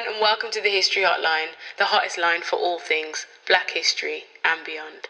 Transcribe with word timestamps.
everyone, 0.00 0.14
and 0.14 0.22
welcome 0.22 0.50
to 0.50 0.62
the 0.62 0.70
History 0.70 1.02
Hotline, 1.02 1.48
the 1.78 1.84
hottest 1.84 2.16
line 2.18 2.42
for 2.42 2.56
all 2.56 2.78
things 2.78 3.26
black 3.46 3.70
history 3.70 4.24
and 4.44 4.60
beyond. 4.64 5.08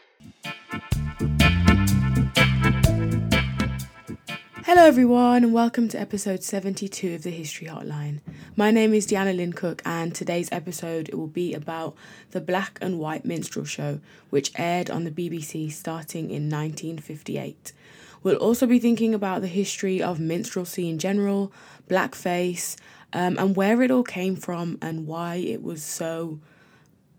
Hello, 4.65 4.85
everyone, 4.85 5.45
and 5.45 5.53
welcome 5.53 5.89
to 5.89 6.01
episode 6.01 6.43
72 6.43 7.15
of 7.15 7.23
the 7.23 7.31
History 7.31 7.69
Hotline. 7.69 8.21
My 8.57 8.71
name 8.71 8.95
is 8.95 9.07
Deanna 9.07 9.37
Lynn 9.37 9.53
Cook, 9.53 9.83
and 9.85 10.15
today's 10.15 10.49
episode 10.51 11.09
it 11.09 11.15
will 11.17 11.27
be 11.27 11.55
about 11.55 11.95
the 12.31 12.41
Black 12.41 12.79
and 12.81 12.99
White 12.99 13.25
Minstrel 13.25 13.65
Show, 13.65 14.01
which 14.31 14.53
aired 14.57 14.91
on 14.91 15.05
the 15.05 15.11
BBC 15.11 15.71
starting 15.71 16.31
in 16.31 16.49
1958. 16.49 17.73
We'll 18.23 18.37
also 18.37 18.67
be 18.67 18.79
thinking 18.79 19.15
about 19.15 19.41
the 19.41 19.49
history 19.49 20.03
of 20.03 20.19
minstrelsy 20.19 20.91
in 20.91 20.99
general, 20.99 21.53
blackface, 21.89 22.77
um, 23.13 23.39
and 23.39 23.57
where 23.57 23.83
it 23.83 23.91
all 23.91 24.03
came 24.03 24.37
from 24.37 24.79
and 24.81 25.07
why 25.07 25.37
it 25.37 25.63
was 25.63 25.83
so 25.83 26.39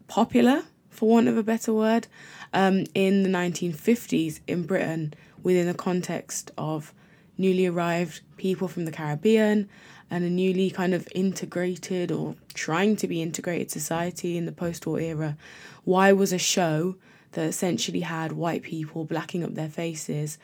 popular, 0.08 0.64
for 0.90 1.10
want 1.10 1.28
of 1.28 1.38
a 1.38 1.44
better 1.44 1.74
word, 1.74 2.08
um, 2.54 2.86
in 2.94 3.24
the 3.24 3.30
1950s 3.30 4.40
in 4.48 4.64
Britain 4.64 5.14
within 5.44 5.68
the 5.68 5.74
context 5.74 6.52
of 6.58 6.94
newly 7.38 7.66
arrived 7.66 8.22
people 8.38 8.68
from 8.68 8.86
the 8.86 8.92
Caribbean 8.92 9.68
and 10.10 10.24
a 10.26 10.30
newly 10.30 10.70
kind 10.70 10.94
of 10.94 11.08
integrated 11.16 12.12
or 12.12 12.36
trying 12.54 12.96
to 12.98 13.08
be 13.08 13.22
integrated 13.22 13.72
society 13.72 14.38
in 14.38 14.46
the 14.46 14.52
post 14.52 14.86
war 14.86 15.00
era. 15.00 15.38
Why 15.86 16.12
was 16.12 16.34
a 16.34 16.38
show 16.38 16.98
that 17.32 17.48
essentially 17.48 18.02
had 18.02 18.34
white 18.34 18.62
people 18.62 19.06
blacking 19.06 19.44
up 19.44 19.56
their 19.56 19.70
faces, 19.70 20.38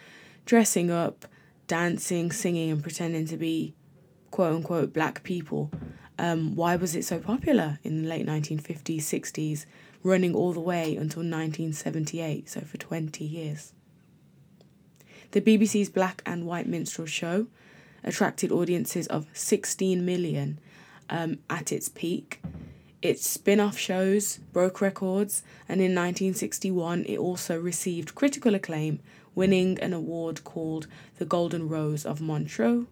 dressing 0.46 0.90
up, 0.90 1.26
dancing, 1.68 2.32
singing, 2.32 2.72
and 2.72 2.82
pretending 2.82 3.26
to 3.26 3.38
be 3.38 3.74
quote 4.32 4.56
unquote 4.56 4.94
black 4.94 5.24
people. 5.24 5.72
Um, 6.20 6.56
why 6.56 6.76
was 6.76 6.96
it 6.96 7.06
so 7.06 7.20
popular 7.20 7.80
in 7.84 8.04
the 8.04 8.10
late 8.10 8.26
1950s, 8.26 8.98
60s, 8.98 9.66
running 10.04 10.34
all 10.34 10.54
the 10.54 10.60
way 10.60 10.96
until 10.96 11.22
1978, 11.22 12.50
so 12.50 12.62
for 12.62 12.78
20 12.78 13.24
years? 13.24 13.74
The 15.32 15.42
BBC's 15.42 15.90
Black 15.90 16.22
and 16.26 16.46
White 16.46 16.68
Minstrel 16.68 17.06
Show 17.06 17.48
attracted 18.04 18.52
audiences 18.52 19.08
of 19.08 19.28
16 19.34 20.04
million 20.06 20.60
um, 21.10 21.40
at 21.50 21.72
its 21.72 21.90
peak. 21.90 22.42
Its 23.02 23.28
spin 23.28 23.60
off 23.60 23.78
shows 23.78 24.38
broke 24.54 24.82
records, 24.82 25.44
and 25.70 25.80
in 25.80 25.94
1961 25.94 27.04
it 27.06 27.18
also 27.18 27.60
received 27.60 28.16
critical 28.16 28.56
acclaim, 28.56 29.00
winning 29.36 29.78
an 29.80 29.94
award 29.94 30.44
called 30.44 30.88
the 31.20 31.26
Golden 31.26 31.68
Rose 31.68 32.06
of 32.06 32.22
Montreux 32.22 32.88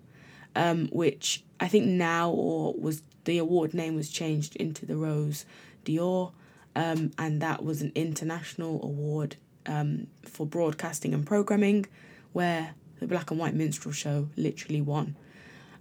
um, 0.56 0.88
which 0.92 1.44
I 1.59 1.67
think 1.67 1.86
now 1.86 2.30
or 2.30 2.73
was 2.73 3.02
the 3.25 3.38
award 3.38 3.73
name 3.73 3.95
was 3.95 4.09
changed 4.09 4.56
into 4.56 4.86
the 4.86 4.95
Rose 4.95 5.45
d'Or, 5.84 6.31
um, 6.75 7.11
and 7.17 7.42
that 7.42 7.64
was 7.64 7.81
an 7.81 7.92
international 7.95 8.83
award 8.83 9.38
um, 9.66 10.08
for 10.23 10.45
broadcasting 10.45 11.14
and 11.14 11.26
programming, 11.26 11.86
where 12.33 12.76
the 13.00 13.08
Black 13.08 13.31
and 13.31 13.39
White 13.39 13.56
Minstrel 13.56 13.94
Show 13.94 14.30
literally 14.36 14.81
won. 14.81 15.16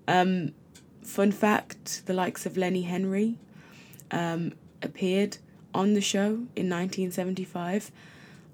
Um, 0.08 0.52
fun 1.02 1.33
fact: 1.33 2.02
the 2.06 2.14
likes 2.14 2.47
of 2.47 2.56
Lenny 2.56 2.83
Henry 2.83 3.39
um, 4.11 4.52
appeared 4.83 5.39
on 5.75 5.95
the 5.95 6.00
show 6.00 6.47
in 6.55 6.70
1975, 6.70 7.91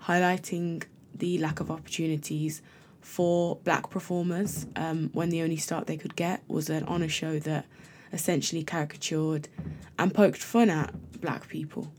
highlighting 0.04 0.84
the 1.14 1.38
lack 1.38 1.60
of 1.60 1.70
opportunities 1.70 2.62
for 3.00 3.56
black 3.64 3.90
performers 3.90 4.66
um, 4.76 5.10
when 5.12 5.30
the 5.30 5.42
only 5.42 5.56
start 5.56 5.86
they 5.86 5.96
could 5.96 6.16
get 6.16 6.42
was 6.48 6.68
an 6.70 6.84
honour 6.84 7.08
show 7.08 7.38
that 7.40 7.66
essentially 8.12 8.62
caricatured 8.62 9.48
and 9.98 10.14
poked 10.14 10.42
fun 10.42 10.70
at 10.70 10.92
black 11.20 11.48
people. 11.48 11.92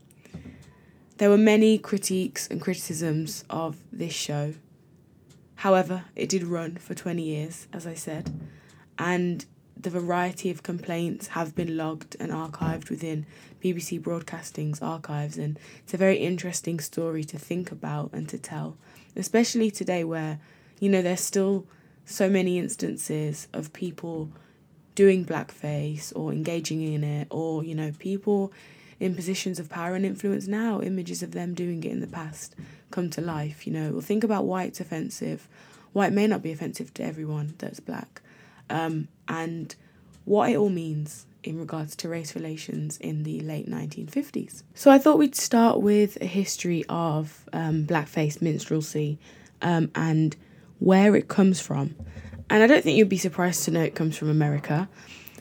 There 1.18 1.30
were 1.30 1.38
many 1.38 1.78
critiques 1.78 2.48
and 2.48 2.60
criticisms 2.60 3.44
of 3.48 3.76
this 3.92 4.12
show. 4.12 4.54
However, 5.56 6.04
it 6.16 6.28
did 6.28 6.42
run 6.42 6.76
for 6.76 6.94
20 6.94 7.22
years, 7.22 7.68
as 7.72 7.86
I 7.86 7.94
said, 7.94 8.32
and 8.98 9.46
the 9.76 9.90
variety 9.90 10.50
of 10.50 10.62
complaints 10.62 11.28
have 11.28 11.54
been 11.54 11.76
logged 11.76 12.16
and 12.18 12.30
archived 12.30 12.90
within 12.90 13.26
BBC 13.62 14.00
Broadcasting's 14.02 14.80
archives, 14.80 15.38
and 15.38 15.58
it's 15.84 15.94
a 15.94 15.96
very 15.96 16.16
interesting 16.16 16.80
story 16.80 17.24
to 17.24 17.38
think 17.38 17.70
about 17.70 18.10
and 18.12 18.28
to 18.28 18.38
tell, 18.38 18.76
especially 19.16 19.70
today 19.70 20.04
where 20.04 20.40
you 20.82 20.88
know, 20.88 21.00
there's 21.00 21.20
still 21.20 21.64
so 22.04 22.28
many 22.28 22.58
instances 22.58 23.46
of 23.52 23.72
people 23.72 24.32
doing 24.96 25.24
blackface 25.24 26.12
or 26.16 26.32
engaging 26.32 26.82
in 26.82 27.04
it, 27.04 27.28
or, 27.30 27.62
you 27.62 27.72
know, 27.72 27.92
people 28.00 28.52
in 28.98 29.14
positions 29.14 29.60
of 29.60 29.68
power 29.68 29.94
and 29.94 30.04
influence 30.04 30.48
now, 30.48 30.80
images 30.80 31.22
of 31.22 31.30
them 31.30 31.54
doing 31.54 31.84
it 31.84 31.92
in 31.92 32.00
the 32.00 32.08
past 32.08 32.56
come 32.90 33.08
to 33.10 33.20
life, 33.20 33.64
you 33.64 33.72
know. 33.72 33.92
Well, 33.92 34.00
think 34.00 34.24
about 34.24 34.44
why 34.44 34.64
it's 34.64 34.80
offensive. 34.80 35.46
why 35.92 36.08
it 36.08 36.12
may 36.12 36.26
not 36.26 36.42
be 36.42 36.50
offensive 36.50 36.92
to 36.94 37.04
everyone 37.04 37.54
that's 37.58 37.78
black, 37.78 38.20
um, 38.68 39.06
and 39.28 39.76
what 40.24 40.50
it 40.50 40.56
all 40.56 40.68
means 40.68 41.26
in 41.44 41.60
regards 41.60 41.94
to 41.94 42.08
race 42.08 42.34
relations 42.34 42.98
in 42.98 43.22
the 43.22 43.38
late 43.38 43.70
1950s. 43.70 44.64
So 44.74 44.90
I 44.90 44.98
thought 44.98 45.18
we'd 45.18 45.36
start 45.36 45.80
with 45.80 46.18
a 46.20 46.26
history 46.26 46.84
of 46.88 47.48
um, 47.52 47.86
blackface 47.86 48.42
minstrelsy 48.42 49.18
um, 49.60 49.92
and 49.94 50.34
where 50.82 51.14
it 51.14 51.28
comes 51.28 51.60
from. 51.60 51.94
And 52.50 52.62
I 52.62 52.66
don't 52.66 52.82
think 52.82 52.98
you'd 52.98 53.08
be 53.08 53.16
surprised 53.16 53.64
to 53.64 53.70
know 53.70 53.82
it 53.82 53.94
comes 53.94 54.16
from 54.16 54.28
America, 54.28 54.88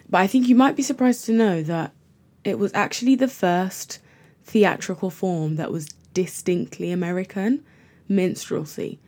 but 0.09 0.21
I 0.21 0.27
think 0.27 0.47
you 0.47 0.55
might 0.55 0.75
be 0.75 0.83
surprised 0.83 1.25
to 1.25 1.33
know 1.33 1.63
that 1.63 1.93
it 2.43 2.59
was 2.59 2.71
actually 2.73 3.15
the 3.15 3.27
first 3.27 3.99
theatrical 4.43 5.09
form 5.09 5.55
that 5.55 5.71
was 5.71 5.87
distinctly 6.13 6.91
American 6.91 7.63
minstrelsy. 8.07 8.99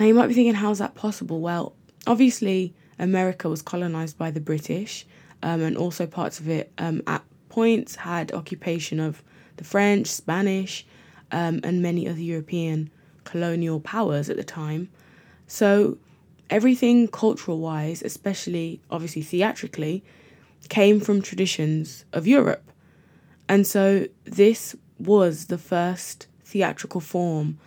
Now 0.00 0.06
you 0.06 0.14
might 0.14 0.28
be 0.28 0.34
thinking, 0.34 0.54
how's 0.54 0.78
that 0.78 0.94
possible? 0.94 1.40
Well, 1.40 1.74
obviously, 2.06 2.74
America 2.98 3.48
was 3.48 3.62
colonized 3.62 4.16
by 4.16 4.30
the 4.30 4.40
British, 4.40 5.06
um, 5.42 5.60
and 5.60 5.76
also 5.76 6.06
parts 6.06 6.40
of 6.40 6.48
it 6.48 6.72
um, 6.78 7.02
at 7.06 7.22
points 7.48 7.96
had 7.96 8.32
occupation 8.32 9.00
of 9.00 9.22
the 9.56 9.64
French, 9.64 10.06
Spanish, 10.06 10.86
um, 11.30 11.60
and 11.62 11.82
many 11.82 12.08
other 12.08 12.20
European 12.20 12.90
colonial 13.24 13.80
powers 13.80 14.30
at 14.30 14.36
the 14.36 14.44
time. 14.44 14.88
So 15.48 15.98
everything 16.50 17.08
cultural 17.08 17.58
wise, 17.58 18.02
especially 18.02 18.80
obviously 18.90 19.22
theatrically, 19.22 20.04
came 20.68 21.00
from 21.00 21.22
traditions 21.22 22.04
of 22.12 22.26
Europe. 22.26 22.70
And 23.48 23.66
so 23.66 24.06
this 24.24 24.76
was 24.98 25.46
the 25.46 25.58
first 25.58 26.26
theatrical 26.44 27.00
form 27.00 27.58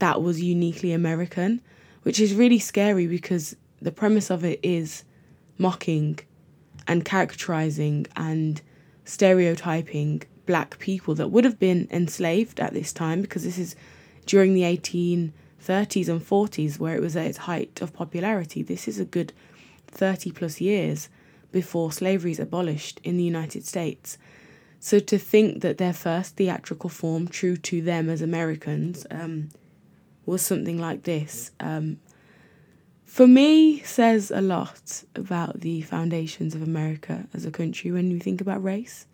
that 0.00 0.20
was 0.20 0.42
uniquely 0.42 0.92
American, 0.92 1.60
which 2.02 2.20
is 2.20 2.34
really 2.34 2.58
scary 2.58 3.06
because 3.06 3.56
the 3.80 3.92
premise 3.92 4.30
of 4.30 4.44
it 4.44 4.58
is 4.62 5.04
mocking 5.58 6.18
and 6.88 7.04
caricaturizing 7.04 8.06
and 8.16 8.60
stereotyping 9.04 10.22
black 10.46 10.78
people 10.78 11.14
that 11.14 11.28
would 11.28 11.44
have 11.44 11.58
been 11.58 11.86
enslaved 11.90 12.58
at 12.58 12.72
this 12.72 12.92
time 12.92 13.20
because 13.20 13.44
this 13.44 13.58
is 13.58 13.76
during 14.26 14.54
the 14.54 14.64
18 14.64 15.32
30s 15.64 16.08
and 16.08 16.20
40s, 16.20 16.78
where 16.78 16.94
it 16.94 17.02
was 17.02 17.16
at 17.16 17.26
its 17.26 17.38
height 17.38 17.80
of 17.80 17.92
popularity. 17.92 18.62
This 18.62 18.88
is 18.88 18.98
a 18.98 19.04
good 19.04 19.32
30 19.88 20.32
plus 20.32 20.60
years 20.60 21.08
before 21.50 21.92
slavery 21.92 22.32
is 22.32 22.38
abolished 22.38 23.00
in 23.02 23.16
the 23.16 23.24
United 23.24 23.66
States. 23.66 24.18
So 24.80 24.98
to 25.00 25.18
think 25.18 25.62
that 25.62 25.78
their 25.78 25.92
first 25.92 26.36
theatrical 26.36 26.90
form, 26.90 27.26
true 27.26 27.56
to 27.56 27.82
them 27.82 28.08
as 28.08 28.22
Americans, 28.22 29.06
um, 29.10 29.48
was 30.24 30.42
something 30.42 30.78
like 30.78 31.02
this, 31.02 31.50
um, 31.58 31.98
for 33.04 33.26
me, 33.26 33.80
says 33.80 34.30
a 34.30 34.42
lot 34.42 35.02
about 35.14 35.60
the 35.60 35.80
foundations 35.80 36.54
of 36.54 36.62
America 36.62 37.26
as 37.32 37.46
a 37.46 37.50
country 37.50 37.90
when 37.90 38.10
you 38.10 38.20
think 38.20 38.40
about 38.40 38.62
race. 38.62 39.06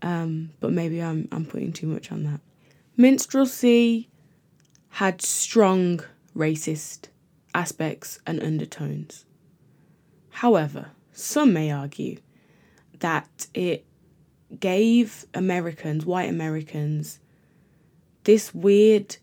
Um, 0.00 0.50
but 0.60 0.72
maybe 0.72 1.02
I'm 1.02 1.28
I'm 1.32 1.44
putting 1.44 1.72
too 1.72 1.88
much 1.88 2.12
on 2.12 2.22
that. 2.22 2.40
Minstrelsy 2.96 4.08
had 4.96 5.20
strong 5.20 6.00
racist 6.34 7.08
aspects 7.54 8.18
and 8.26 8.42
undertones. 8.42 9.26
However, 10.30 10.92
some 11.12 11.52
may 11.52 11.70
argue 11.70 12.16
that 13.00 13.46
it 13.52 13.84
gave 14.58 15.26
Americans, 15.34 16.06
white 16.06 16.30
Americans, 16.30 17.18
this 18.24 18.54
weird, 18.54 19.18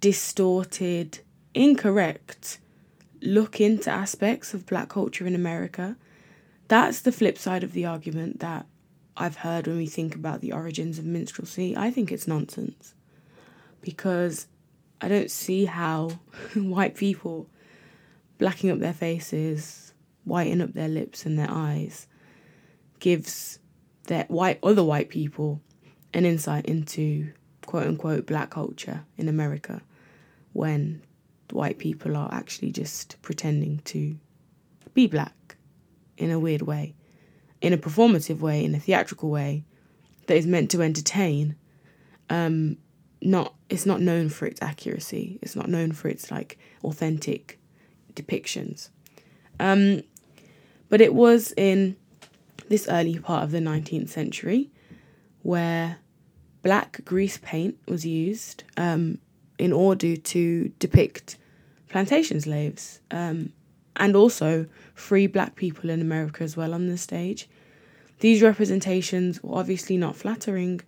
distorted, 0.00 1.20
incorrect 1.54 2.58
look 3.22 3.58
into 3.58 3.88
aspects 3.88 4.52
of 4.52 4.66
black 4.66 4.90
culture 4.90 5.26
in 5.26 5.34
America. 5.34 5.96
That's 6.68 7.00
the 7.00 7.10
flip 7.10 7.38
side 7.38 7.64
of 7.64 7.72
the 7.72 7.86
argument 7.86 8.40
that 8.40 8.66
I've 9.16 9.36
heard 9.36 9.66
when 9.66 9.78
we 9.78 9.86
think 9.86 10.14
about 10.14 10.42
the 10.42 10.52
origins 10.52 10.98
of 10.98 11.06
minstrelsy. 11.06 11.74
I 11.74 11.90
think 11.90 12.12
it's 12.12 12.28
nonsense 12.28 12.92
because 13.80 14.46
I 15.00 15.08
don't 15.08 15.30
see 15.30 15.64
how 15.64 16.10
white 16.54 16.94
people 16.94 17.48
blacking 18.38 18.70
up 18.70 18.78
their 18.78 18.92
faces, 18.92 19.92
whiten 20.24 20.60
up 20.60 20.72
their 20.72 20.88
lips 20.88 21.26
and 21.26 21.38
their 21.38 21.50
eyes 21.50 22.06
gives 22.98 23.58
that 24.04 24.30
white 24.30 24.58
other 24.62 24.82
white 24.82 25.08
people 25.08 25.60
an 26.14 26.24
insight 26.24 26.64
into 26.66 27.32
quote 27.66 27.86
unquote 27.86 28.26
black 28.26 28.50
culture 28.50 29.04
in 29.16 29.28
America 29.28 29.82
when 30.52 31.02
white 31.50 31.78
people 31.78 32.16
are 32.16 32.32
actually 32.32 32.70
just 32.70 33.20
pretending 33.22 33.78
to 33.84 34.16
be 34.94 35.06
black 35.06 35.56
in 36.16 36.30
a 36.30 36.38
weird 36.38 36.62
way, 36.62 36.94
in 37.60 37.72
a 37.72 37.78
performative 37.78 38.40
way, 38.40 38.64
in 38.64 38.74
a 38.74 38.80
theatrical 38.80 39.30
way 39.30 39.64
that 40.26 40.36
is 40.36 40.46
meant 40.46 40.70
to 40.70 40.82
entertain. 40.82 41.54
Um, 42.30 42.78
not 43.26 43.54
it's 43.68 43.84
not 43.84 44.00
known 44.00 44.28
for 44.28 44.46
its 44.46 44.62
accuracy. 44.62 45.38
It's 45.42 45.56
not 45.56 45.68
known 45.68 45.92
for 45.92 46.08
its 46.08 46.30
like 46.30 46.58
authentic 46.84 47.58
depictions. 48.14 48.90
Um, 49.58 50.02
but 50.88 51.00
it 51.00 51.12
was 51.12 51.52
in 51.56 51.96
this 52.68 52.86
early 52.88 53.18
part 53.18 53.42
of 53.42 53.50
the 53.50 53.58
19th 53.58 54.08
century 54.08 54.70
where 55.42 55.98
black 56.62 57.04
grease 57.04 57.38
paint 57.38 57.76
was 57.86 58.06
used 58.06 58.62
um, 58.76 59.18
in 59.58 59.72
order 59.72 60.16
to 60.16 60.72
depict 60.78 61.36
plantation 61.88 62.40
slaves 62.40 63.00
um, 63.10 63.52
and 63.96 64.14
also 64.14 64.66
free 64.94 65.26
black 65.26 65.56
people 65.56 65.90
in 65.90 66.00
America 66.00 66.44
as 66.44 66.56
well 66.56 66.72
on 66.72 66.86
the 66.86 66.98
stage. 66.98 67.48
These 68.20 68.42
representations 68.42 69.42
were 69.42 69.58
obviously 69.58 69.96
not 69.96 70.14
flattering. 70.16 70.80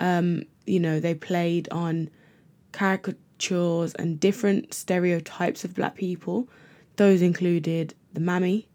Um, 0.00 0.44
you 0.66 0.80
know, 0.80 1.00
they 1.00 1.14
played 1.14 1.68
on 1.70 2.10
caricatures 2.72 3.94
and 3.94 4.18
different 4.18 4.74
stereotypes 4.74 5.64
of 5.64 5.74
black 5.74 5.94
people. 5.94 6.48
Those 6.96 7.22
included 7.22 7.94
the 8.12 8.20
mammy, 8.20 8.68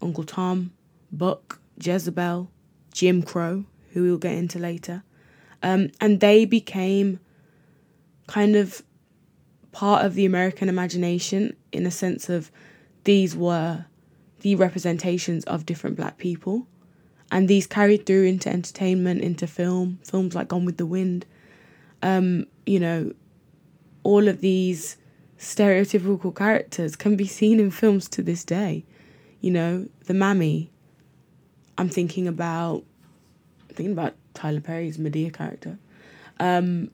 Uncle 0.00 0.24
Tom, 0.24 0.72
Buck, 1.10 1.60
Jezebel, 1.80 2.50
Jim 2.92 3.22
Crow, 3.22 3.64
who 3.92 4.02
we'll 4.02 4.18
get 4.18 4.34
into 4.34 4.58
later. 4.58 5.02
Um, 5.62 5.90
and 6.00 6.20
they 6.20 6.44
became 6.44 7.20
kind 8.26 8.56
of 8.56 8.82
part 9.72 10.04
of 10.04 10.14
the 10.14 10.24
American 10.24 10.68
imagination 10.68 11.56
in 11.72 11.86
a 11.86 11.90
sense 11.90 12.28
of 12.28 12.50
these 13.04 13.36
were 13.36 13.86
the 14.40 14.54
representations 14.54 15.44
of 15.44 15.66
different 15.66 15.96
black 15.96 16.18
people. 16.18 16.66
And 17.30 17.48
these 17.48 17.66
carried 17.66 18.06
through 18.06 18.24
into 18.24 18.48
entertainment, 18.48 19.22
into 19.22 19.46
film, 19.46 19.98
films 20.04 20.34
like 20.34 20.48
Gone 20.48 20.64
with 20.64 20.76
the 20.76 20.86
Wind. 20.86 21.26
Um, 22.02 22.46
you 22.66 22.78
know, 22.78 23.12
all 24.02 24.28
of 24.28 24.40
these 24.40 24.96
stereotypical 25.38 26.34
characters 26.34 26.96
can 26.96 27.16
be 27.16 27.26
seen 27.26 27.58
in 27.58 27.70
films 27.70 28.08
to 28.10 28.22
this 28.22 28.44
day. 28.44 28.84
You 29.40 29.50
know, 29.50 29.88
the 30.04 30.14
mammy. 30.14 30.70
I'm 31.76 31.88
thinking 31.88 32.28
about 32.28 32.84
thinking 33.68 33.92
about 33.92 34.14
Tyler 34.34 34.60
Perry's 34.60 34.98
Madea 34.98 35.32
character. 35.32 35.78
Um, 36.38 36.90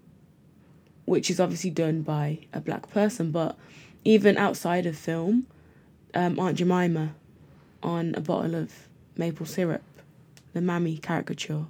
which 1.10 1.28
is 1.28 1.40
obviously 1.40 1.70
done 1.70 2.02
by 2.02 2.38
a 2.52 2.60
black 2.60 2.88
person, 2.90 3.32
but 3.32 3.58
even 4.04 4.36
outside 4.36 4.86
of 4.86 4.96
film, 4.96 5.44
um, 6.14 6.38
Aunt 6.38 6.56
Jemima 6.56 7.14
on 7.82 8.14
a 8.14 8.20
bottle 8.20 8.54
of 8.54 8.72
maple 9.16 9.44
syrup, 9.44 9.82
the 10.52 10.60
mammy 10.60 10.98
caricature. 10.98 11.66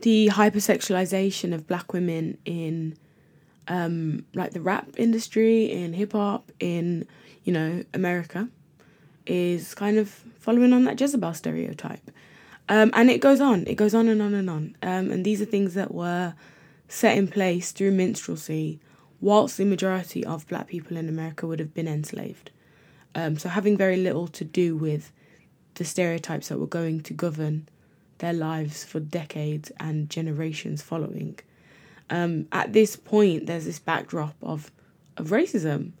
The 0.00 0.28
hypersexualization 0.28 1.52
of 1.54 1.66
black 1.66 1.92
women 1.92 2.38
in 2.44 2.96
um, 3.68 4.24
like 4.34 4.52
the 4.52 4.60
rap 4.60 4.88
industry, 4.96 5.70
in 5.70 5.92
hip 5.92 6.12
hop, 6.12 6.50
in, 6.58 7.06
you 7.44 7.52
know, 7.52 7.84
America, 7.94 8.48
is 9.26 9.74
kind 9.74 9.96
of 9.96 10.08
following 10.40 10.72
on 10.72 10.84
that 10.84 11.00
Jezebel 11.00 11.34
stereotype. 11.34 12.10
Um, 12.68 12.90
and 12.94 13.10
it 13.10 13.20
goes 13.20 13.40
on, 13.40 13.66
it 13.66 13.76
goes 13.76 13.94
on 13.94 14.08
and 14.08 14.20
on 14.20 14.34
and 14.34 14.50
on. 14.50 14.76
Um, 14.82 15.10
and 15.10 15.24
these 15.24 15.40
are 15.40 15.46
things 15.46 15.74
that 15.74 15.94
were 15.94 16.34
set 16.88 17.16
in 17.16 17.28
place 17.28 17.70
through 17.70 17.92
minstrelsy, 17.92 18.80
whilst 19.20 19.56
the 19.56 19.64
majority 19.64 20.24
of 20.24 20.48
black 20.48 20.66
people 20.66 20.96
in 20.96 21.08
America 21.08 21.46
would 21.46 21.60
have 21.60 21.74
been 21.74 21.88
enslaved. 21.88 22.50
Um, 23.14 23.38
so 23.38 23.48
having 23.48 23.76
very 23.76 23.96
little 23.96 24.26
to 24.28 24.44
do 24.44 24.76
with 24.76 25.12
the 25.74 25.84
stereotypes 25.84 26.48
that 26.48 26.58
were 26.58 26.66
going 26.66 27.00
to 27.02 27.14
govern 27.14 27.68
their 28.20 28.32
lives 28.32 28.84
for 28.84 29.00
decades 29.00 29.72
and 29.80 30.08
generations 30.08 30.80
following. 30.80 31.38
Um, 32.08 32.46
at 32.52 32.72
this 32.72 32.96
point, 32.96 33.46
there's 33.46 33.64
this 33.64 33.78
backdrop 33.78 34.34
of, 34.42 34.70
of 35.16 35.28
racism, 35.28 35.92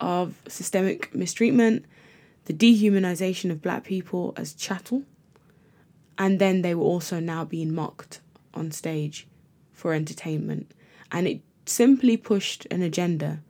of 0.00 0.40
systemic 0.48 1.14
mistreatment, 1.14 1.84
the 2.46 2.52
dehumanization 2.52 3.50
of 3.50 3.62
black 3.62 3.84
people 3.84 4.32
as 4.36 4.54
chattel, 4.54 5.02
and 6.18 6.38
then 6.38 6.62
they 6.62 6.74
were 6.74 6.84
also 6.84 7.20
now 7.20 7.44
being 7.44 7.74
mocked 7.74 8.20
on 8.54 8.70
stage 8.70 9.26
for 9.72 9.92
entertainment. 9.92 10.72
And 11.12 11.26
it 11.26 11.40
simply 11.66 12.16
pushed 12.16 12.66
an 12.70 12.82
agenda 12.82 13.40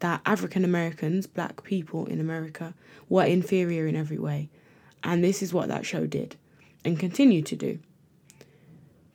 that 0.00 0.20
African 0.24 0.64
Americans, 0.64 1.26
black 1.26 1.62
people 1.62 2.06
in 2.06 2.20
America, 2.20 2.74
were 3.08 3.24
inferior 3.24 3.86
in 3.86 3.96
every 3.96 4.18
way. 4.18 4.48
And 5.04 5.22
this 5.22 5.42
is 5.42 5.52
what 5.52 5.68
that 5.68 5.86
show 5.86 6.06
did 6.06 6.36
and 6.84 6.98
continue 6.98 7.42
to 7.42 7.56
do. 7.56 7.78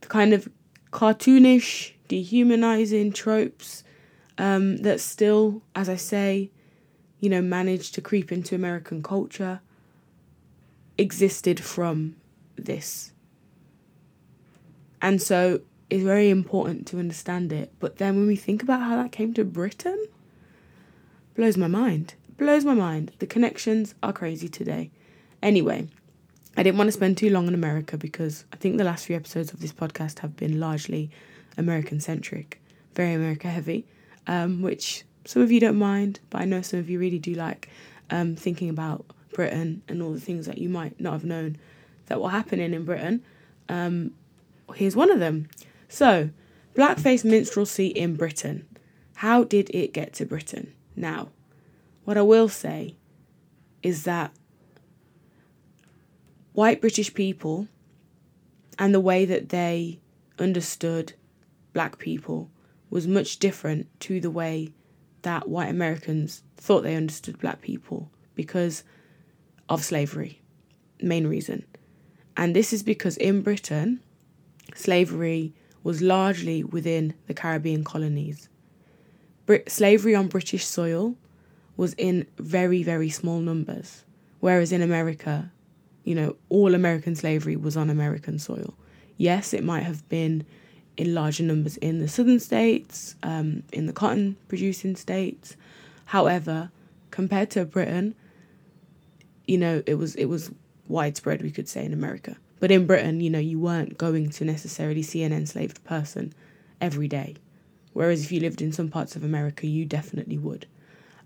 The 0.02 0.08
kind 0.08 0.34
of 0.34 0.50
cartoonish, 0.92 1.94
dehumanizing 2.08 3.14
tropes 3.14 3.84
um, 4.38 4.78
that 4.78 5.00
still, 5.00 5.62
as 5.76 5.90
I 5.90 5.96
say, 5.96 6.52
you 7.20 7.30
know, 7.30 7.42
managed 7.42 7.96
to 7.96 8.02
creep 8.02 8.32
into 8.32 8.56
American 8.56 9.02
culture 9.02 9.62
existed 10.98 11.60
from 11.60 12.16
this. 12.56 13.12
And 15.02 15.22
so 15.22 15.62
it's 15.90 16.04
very 16.04 16.30
important 16.30 16.88
to 16.88 17.00
understand 17.00 17.52
it. 17.52 17.74
But 17.80 17.98
then 17.98 18.16
when 18.16 18.28
we 18.28 18.36
think 18.36 18.64
about 18.64 18.82
how 18.82 18.96
that 18.96 19.12
came 19.12 19.34
to 19.34 19.44
Britain, 19.44 20.06
blows 21.36 21.58
my 21.58 21.68
mind. 21.68 22.16
Blows 22.38 22.66
my 22.66 22.74
mind. 22.74 23.12
The 23.20 23.28
connections 23.28 23.96
are 24.02 24.14
crazy 24.14 24.50
today. 24.50 24.92
Anyway, 25.42 25.88
I 26.58 26.64
didn't 26.64 26.78
want 26.78 26.88
to 26.88 26.94
spend 26.94 27.18
too 27.18 27.30
long 27.30 27.48
on 27.48 27.54
America 27.54 27.98
because 27.98 28.46
I 28.54 28.56
think 28.56 28.78
the 28.78 28.86
last 28.86 29.06
few 29.06 29.16
episodes 29.16 29.52
of 29.52 29.60
this 29.60 29.74
podcast 29.74 30.20
have 30.20 30.38
been 30.38 30.60
largely 30.60 31.12
American 31.58 32.00
centric, 32.00 32.62
very 32.94 33.14
America 33.14 33.50
heavy, 33.50 33.86
um, 34.28 34.62
which 34.62 35.04
some 35.26 35.42
of 35.42 35.52
you 35.52 35.60
don't 35.60 35.78
mind, 35.78 36.22
but 36.30 36.42
I 36.42 36.46
know 36.46 36.62
some 36.62 36.80
of 36.80 36.90
you 36.90 36.98
really 36.98 37.20
do 37.20 37.34
like 37.34 37.70
um, 38.10 38.36
thinking 38.36 38.70
about 38.70 39.06
Britain 39.34 39.82
and 39.90 40.02
all 40.02 40.14
the 40.14 40.20
things 40.20 40.46
that 40.46 40.58
you 40.58 40.70
might 40.70 41.00
not 41.00 41.14
have 41.14 41.26
known 41.26 41.58
that 42.06 42.22
were 42.22 42.30
happening 42.30 42.74
in 42.74 42.86
Britain. 42.86 43.24
Um, 43.68 44.12
here's 44.76 44.96
one 44.96 45.12
of 45.12 45.20
them. 45.20 45.50
So, 45.90 46.30
blackface 46.74 47.26
minstrelsy 47.26 47.88
in 47.88 48.16
Britain. 48.16 48.66
How 49.16 49.44
did 49.44 49.70
it 49.74 49.94
get 49.94 50.14
to 50.14 50.26
Britain? 50.26 50.74
Now, 50.96 51.30
what 52.06 52.18
I 52.18 52.22
will 52.22 52.48
say 52.48 52.96
is 53.84 54.04
that 54.04 54.32
white 56.56 56.80
British 56.80 57.14
people 57.14 57.68
and 58.80 58.94
the 58.94 59.00
way 59.00 59.26
that 59.26 59.50
they 59.50 60.00
understood 60.40 61.14
black 61.74 62.00
people 62.00 62.50
was 62.90 63.06
much 63.06 63.40
different 63.40 63.88
to 64.00 64.22
the 64.22 64.32
way 64.32 64.72
that 65.22 65.50
white 65.50 65.70
Americans 65.70 66.44
thought 66.56 66.82
they 66.84 66.96
understood 66.96 67.38
black 67.40 67.62
people 67.62 68.10
because 68.36 68.84
of 69.68 69.84
slavery. 69.84 70.42
Main 71.02 71.28
reason. 71.28 71.66
And 72.38 72.56
this 72.56 72.72
is 72.72 72.84
because 72.84 73.18
in 73.18 73.42
Britain, 73.42 74.00
slavery 74.74 75.54
was 75.84 76.02
largely 76.02 76.64
within 76.64 77.14
the 77.28 77.34
Caribbean 77.34 77.84
colonies. 77.84 78.48
Brit- 79.46 79.70
slavery 79.70 80.16
on 80.16 80.28
British 80.28 80.66
soil 80.66 81.16
was 81.76 81.94
in 81.98 82.28
very, 82.38 82.82
very 82.82 83.10
small 83.10 83.40
numbers, 83.40 84.06
whereas 84.40 84.72
in 84.72 84.82
America, 84.82 85.52
you 86.06 86.16
know, 86.16 86.36
all 86.50 86.74
American 86.74 87.16
slavery 87.16 87.58
was 87.58 87.76
on 87.76 87.90
American 87.90 88.40
soil. 88.40 88.74
Yes, 89.18 89.54
it 89.54 89.64
might 89.64 89.84
have 89.84 90.08
been 90.08 90.46
in 90.96 91.14
larger 91.14 91.44
numbers 91.44 91.78
in 91.78 92.00
the 92.00 92.08
southern 92.08 92.40
states, 92.40 93.16
um, 93.24 93.64
in 93.74 93.88
the 93.88 93.94
cotton 93.94 94.38
producing 94.48 94.96
states. 94.96 95.58
However, 96.06 96.72
compared 97.12 97.50
to 97.52 97.66
Britain, 97.66 98.16
you 99.46 99.58
know, 99.58 99.84
it 99.86 99.96
was 99.96 100.16
it 100.16 100.26
was 100.26 100.52
widespread, 100.88 101.42
we 101.42 101.52
could 101.52 101.68
say, 101.68 101.84
in 101.84 101.92
America. 101.92 102.38
But 102.60 102.72
in 102.72 102.86
Britain, 102.86 103.20
you 103.20 103.30
know, 103.30 103.40
you 103.40 103.60
weren't 103.60 103.98
going 103.98 104.30
to 104.30 104.46
necessarily 104.46 105.02
see 105.02 105.24
an 105.24 105.34
enslaved 105.34 105.84
person 105.84 106.34
every 106.80 107.08
day. 107.08 107.36
Whereas 107.94 108.24
if 108.24 108.32
you 108.32 108.40
lived 108.40 108.62
in 108.62 108.72
some 108.72 108.90
parts 108.90 109.16
of 109.16 109.24
America, 109.24 109.68
you 109.68 109.86
definitely 109.86 110.38
would. 110.38 110.68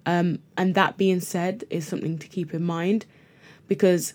Um, 0.06 0.40
and 0.58 0.74
that 0.76 0.98
being 0.98 1.20
said, 1.20 1.66
is 1.70 1.88
something 1.88 2.18
to 2.20 2.28
keep 2.28 2.54
in 2.54 2.64
mind 2.64 3.06
because 3.68 4.14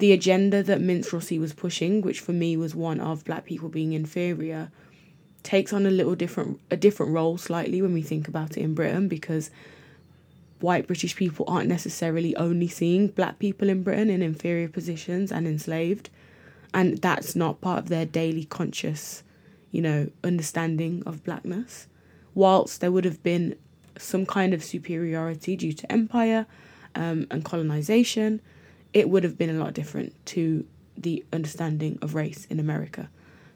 the 0.00 0.12
agenda 0.12 0.62
that 0.62 0.80
minstrelsy 0.80 1.38
was 1.38 1.52
pushing, 1.52 2.00
which 2.00 2.20
for 2.20 2.32
me 2.32 2.56
was 2.56 2.74
one 2.74 3.00
of 3.00 3.24
black 3.24 3.44
people 3.44 3.68
being 3.68 3.92
inferior, 3.92 4.70
takes 5.42 5.72
on 5.72 5.86
a 5.86 5.90
little 5.90 6.14
different 6.14 6.60
a 6.70 6.76
different 6.76 7.12
role 7.12 7.38
slightly 7.38 7.80
when 7.80 7.94
we 7.94 8.02
think 8.02 8.28
about 8.28 8.56
it 8.56 8.62
in 8.62 8.74
Britain 8.74 9.08
because 9.08 9.50
white 10.60 10.86
British 10.86 11.16
people 11.16 11.44
aren't 11.48 11.68
necessarily 11.68 12.36
only 12.36 12.68
seeing 12.68 13.08
black 13.08 13.38
people 13.38 13.68
in 13.68 13.82
Britain 13.82 14.10
in 14.10 14.22
inferior 14.22 14.68
positions 14.68 15.32
and 15.32 15.46
enslaved. 15.46 16.10
and 16.72 16.98
that's 16.98 17.34
not 17.34 17.60
part 17.60 17.78
of 17.78 17.88
their 17.88 18.06
daily 18.06 18.44
conscious, 18.44 19.22
you 19.72 19.82
know, 19.82 20.08
understanding 20.22 21.02
of 21.06 21.24
blackness. 21.24 21.88
Whilst 22.34 22.80
there 22.80 22.92
would 22.92 23.04
have 23.04 23.22
been 23.22 23.56
some 23.98 24.24
kind 24.24 24.54
of 24.54 24.62
superiority 24.62 25.56
due 25.56 25.72
to 25.72 25.90
empire 25.90 26.46
um, 26.94 27.26
and 27.30 27.44
colonization, 27.44 28.40
it 28.92 29.08
would 29.08 29.24
have 29.24 29.38
been 29.38 29.50
a 29.50 29.58
lot 29.62 29.74
different 29.74 30.14
to 30.26 30.64
the 30.96 31.24
understanding 31.32 31.98
of 32.02 32.14
race 32.14 32.46
in 32.50 32.60
America. 32.60 33.08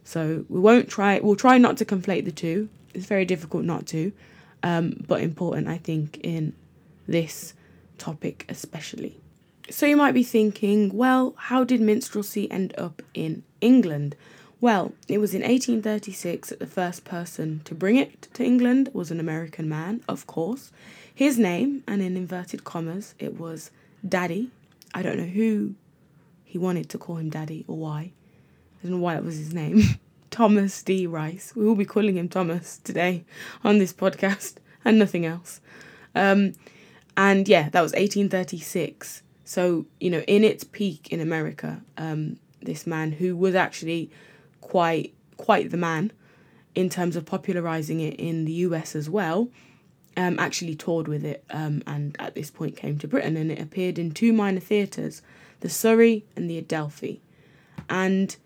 So 0.05 0.45
we 0.49 0.61
won't 0.61 0.89
try. 0.89 1.19
We'll 1.21 1.37
try 1.37 1.59
not 1.59 1.77
to 1.79 1.85
conflate 1.85 2.25
the 2.25 2.33
two. 2.33 2.69
It's 2.93 3.07
very 3.07 3.25
difficult 3.25 3.65
not 3.65 3.87
to, 3.89 4.13
um, 4.63 5.05
but 5.09 5.21
important, 5.21 5.69
I 5.69 5.79
think, 5.79 6.19
in 6.23 6.55
this 7.07 7.55
topic 7.99 8.45
especially. 8.49 9.19
So 9.71 9.87
you 9.87 9.97
might 9.97 10.13
be 10.13 10.23
thinking, 10.23 10.95
well, 10.95 11.35
how 11.37 11.65
did 11.65 11.81
minstrelsy 11.81 12.51
end 12.51 12.75
up 12.77 13.03
in 13.15 13.43
England? 13.61 14.15
Well, 14.61 14.93
it 15.09 15.19
was 15.19 15.35
in 15.35 15.41
1836 15.41 16.51
that 16.51 16.59
the 16.59 16.67
first 16.67 17.05
person 17.05 17.61
to 17.65 17.75
bring 17.75 17.97
it 17.97 18.29
to 18.35 18.45
England 18.45 18.91
was 18.93 19.11
an 19.11 19.21
American 19.21 19.69
man, 19.69 20.03
of 20.09 20.27
course. 20.27 20.71
His 21.15 21.39
name, 21.39 21.83
and 21.87 22.03
in 22.03 22.17
inverted 22.17 22.65
commas, 22.65 23.15
it 23.19 23.39
was 23.39 23.71
Daddy. 24.07 24.51
I 24.95 25.03
don't 25.03 25.19
know 25.19 25.25
who 25.25 25.75
he 26.45 26.57
wanted 26.57 26.89
to 26.91 26.99
call 26.99 27.17
him 27.17 27.29
Daddy 27.29 27.65
or 27.67 27.77
why. 27.77 28.13
I 28.79 28.83
don't 28.83 28.93
know 28.93 28.99
why 28.99 29.15
that 29.15 29.25
was 29.25 29.37
his 29.37 29.53
name. 29.53 29.83
Thomas 30.31 30.83
D. 30.83 31.07
Rice. 31.07 31.53
We 31.55 31.65
will 31.65 31.75
be 31.75 31.85
calling 31.85 32.17
him 32.17 32.29
Thomas 32.29 32.79
today 32.79 33.25
on 33.65 33.79
this 33.79 33.93
podcast 33.93 34.55
and 34.85 34.99
nothing 34.99 35.27
else. 35.27 35.61
Um, 36.15 36.53
and 37.17 37.49
yeah, 37.49 37.69
that 37.71 37.83
was 37.83 37.93
1836. 37.93 39.23
So, 39.45 39.87
you 40.01 40.11
know, 40.11 40.21
in 40.21 40.45
its 40.45 40.65
peak 40.65 41.09
in 41.13 41.21
America, 41.21 41.83
um, 41.99 42.39
this 42.63 42.87
man 42.87 43.13
who 43.13 43.37
was 43.37 43.55
actually 43.55 44.11
quite 44.61 45.13
quite 45.37 45.71
the 45.71 45.77
man 45.77 46.13
in 46.75 46.89
terms 46.89 47.17
of 47.17 47.27
popularizing 47.27 48.01
it 48.01 48.15
in 48.15 48.45
the 48.45 48.53
US 48.53 48.97
as 48.97 49.11
well, 49.11 49.49
um, 50.17 50.39
actually 50.39 50.75
toured 50.75 51.09
with 51.09 51.25
it 51.25 51.45
um, 51.51 51.83
and 51.87 52.17
at 52.19 52.35
this 52.35 52.51
point 52.51 52.77
came 52.77 52.99
to 52.99 53.09
Britain 53.09 53.37
and 53.37 53.51
it 53.51 53.61
appeared 53.61 53.99
in 53.99 54.13
two 54.13 54.33
minor 54.33 54.61
theatres, 54.61 55.23
the 55.61 55.69
Surrey 55.69 56.25
and 56.37 56.49
the 56.49 56.59
Adelphi. 56.59 57.21
And, 57.89 58.37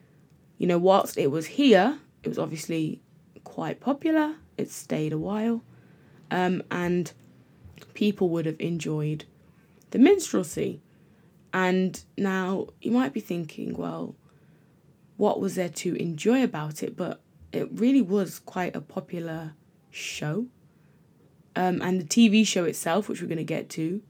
you 0.57 0.67
know, 0.67 0.79
whilst 0.79 1.19
it 1.19 1.31
was 1.31 1.47
here, 1.47 1.99
it 2.23 2.29
was 2.29 2.39
obviously 2.39 3.01
quite 3.45 3.81
popular, 3.81 4.37
it 4.57 4.71
stayed 4.71 5.13
a 5.13 5.19
while, 5.19 5.63
um, 6.31 6.63
and 6.71 7.13
people 7.95 8.29
would 8.29 8.47
have 8.47 8.61
enjoyed 8.61 9.25
the 9.91 9.99
minstrelsy. 9.99 10.81
And 11.53 12.03
now 12.17 12.69
you 12.81 12.91
might 12.91 13.13
be 13.13 13.21
thinking, 13.21 13.77
well, 13.77 14.15
what 15.17 15.41
was 15.41 15.55
there 15.55 15.69
to 15.69 15.95
enjoy 15.97 16.45
about 16.45 16.83
it? 16.83 16.97
But 16.97 17.21
it 17.53 17.69
really 17.73 18.03
was 18.03 18.39
quite 18.39 18.77
a 18.77 18.81
popular 18.81 19.55
show. 19.91 20.47
Um, 21.59 21.83
and 21.83 22.01
the 22.01 22.05
TV 22.05 22.47
show 22.47 22.65
itself, 22.67 23.09
which 23.09 23.21
we're 23.21 23.27
going 23.27 23.39
to 23.39 23.43
get 23.43 23.69
to, 23.71 24.01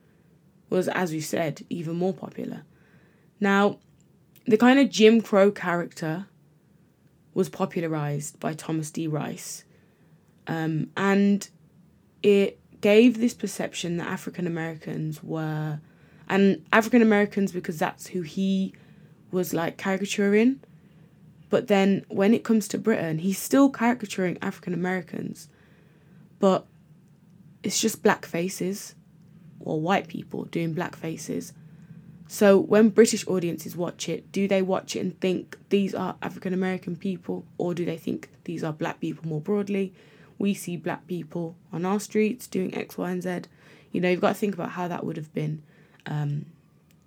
was, 0.68 0.86
as 0.86 1.12
we 1.12 1.22
said, 1.22 1.64
even 1.70 1.96
more 1.96 2.12
popular. 2.12 2.64
Now, 3.40 3.78
the 4.46 4.58
kind 4.58 4.78
of 4.78 4.90
Jim 4.90 5.22
Crow 5.22 5.50
character 5.50 6.26
was 7.32 7.48
popularized 7.48 8.38
by 8.38 8.52
Thomas 8.52 8.90
D. 8.90 9.06
Rice. 9.06 9.64
Um, 10.46 10.90
and 10.94 11.48
it 12.22 12.60
gave 12.82 13.18
this 13.18 13.32
perception 13.32 13.96
that 13.96 14.08
African 14.08 14.46
Americans 14.46 15.22
were 15.22 15.80
and 16.28 16.66
African 16.70 17.00
Americans 17.00 17.50
because 17.50 17.78
that's 17.78 18.08
who 18.08 18.20
he 18.20 18.74
was 19.30 19.54
like 19.54 19.78
caricaturing. 19.78 20.60
But 21.48 21.68
then 21.68 22.04
when 22.08 22.34
it 22.34 22.44
comes 22.44 22.68
to 22.68 22.78
Britain, 22.78 23.20
he's 23.20 23.38
still 23.38 23.70
caricaturing 23.70 24.36
African 24.42 24.74
Americans, 24.74 25.48
but 26.38 26.66
it's 27.62 27.80
just 27.80 28.02
black 28.02 28.24
faces 28.24 28.94
or 29.60 29.80
white 29.80 30.08
people 30.08 30.44
doing 30.44 30.72
black 30.72 30.96
faces. 30.96 31.52
So 32.28 32.58
when 32.58 32.90
British 32.90 33.26
audiences 33.26 33.74
watch 33.76 34.08
it, 34.08 34.30
do 34.30 34.46
they 34.46 34.62
watch 34.62 34.94
it 34.94 35.00
and 35.00 35.18
think 35.20 35.58
these 35.70 35.94
are 35.94 36.16
African 36.22 36.52
American 36.52 36.94
people 36.96 37.44
or 37.56 37.74
do 37.74 37.84
they 37.84 37.96
think 37.96 38.28
these 38.44 38.62
are 38.62 38.72
black 38.72 39.00
people 39.00 39.26
more 39.26 39.40
broadly? 39.40 39.94
We 40.38 40.54
see 40.54 40.76
black 40.76 41.06
people 41.06 41.56
on 41.72 41.84
our 41.84 41.98
streets 41.98 42.46
doing 42.46 42.74
X, 42.74 42.96
Y, 42.96 43.10
and 43.10 43.22
Z. 43.22 43.42
You 43.90 44.00
know, 44.00 44.10
you've 44.10 44.20
got 44.20 44.28
to 44.28 44.34
think 44.34 44.54
about 44.54 44.70
how 44.70 44.86
that 44.88 45.04
would 45.04 45.16
have 45.16 45.32
been 45.34 45.62
um, 46.06 46.46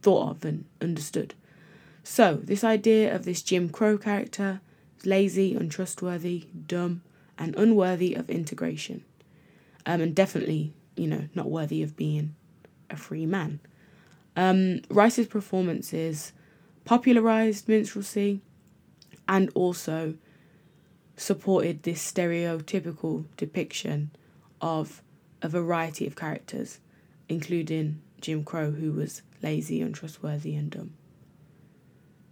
thought 0.02 0.32
of 0.32 0.46
and 0.46 0.66
understood. 0.82 1.36
So, 2.04 2.40
this 2.44 2.64
idea 2.64 3.16
of 3.16 3.26
this 3.26 3.44
Jim 3.44 3.70
Crow 3.70 3.98
character 3.98 4.60
is 5.00 5.06
lazy, 5.06 5.56
untrustworthy, 5.56 6.48
dumb, 6.68 7.04
and 7.38 7.56
unworthy 7.56 8.16
of 8.16 8.30
integration. 8.30 9.04
Um, 9.86 10.02
and 10.02 10.16
definitely, 10.16 10.74
you 10.96 11.08
know, 11.08 11.28
not 11.34 11.50
worthy 11.50 11.82
of 11.82 11.96
being 11.96 12.36
a 12.90 12.96
free 12.96 13.26
man. 13.26 13.60
Um, 14.36 14.82
Rice's 14.90 15.28
performances 15.28 16.34
popularized 16.86 17.68
minstrelsy 17.68 18.42
and 19.28 19.50
also 19.54 20.16
supported 21.16 21.84
this 21.84 22.12
stereotypical 22.12 23.26
depiction 23.38 24.12
of 24.60 25.02
a 25.42 25.50
variety 25.50 26.08
of 26.08 26.16
characters, 26.16 26.80
including 27.30 28.02
Jim 28.20 28.44
Crow, 28.44 28.72
who 28.72 28.92
was 28.92 29.22
lazy, 29.42 29.82
untrustworthy, 29.82 30.56
and 30.56 30.72
dumb. 30.72 30.94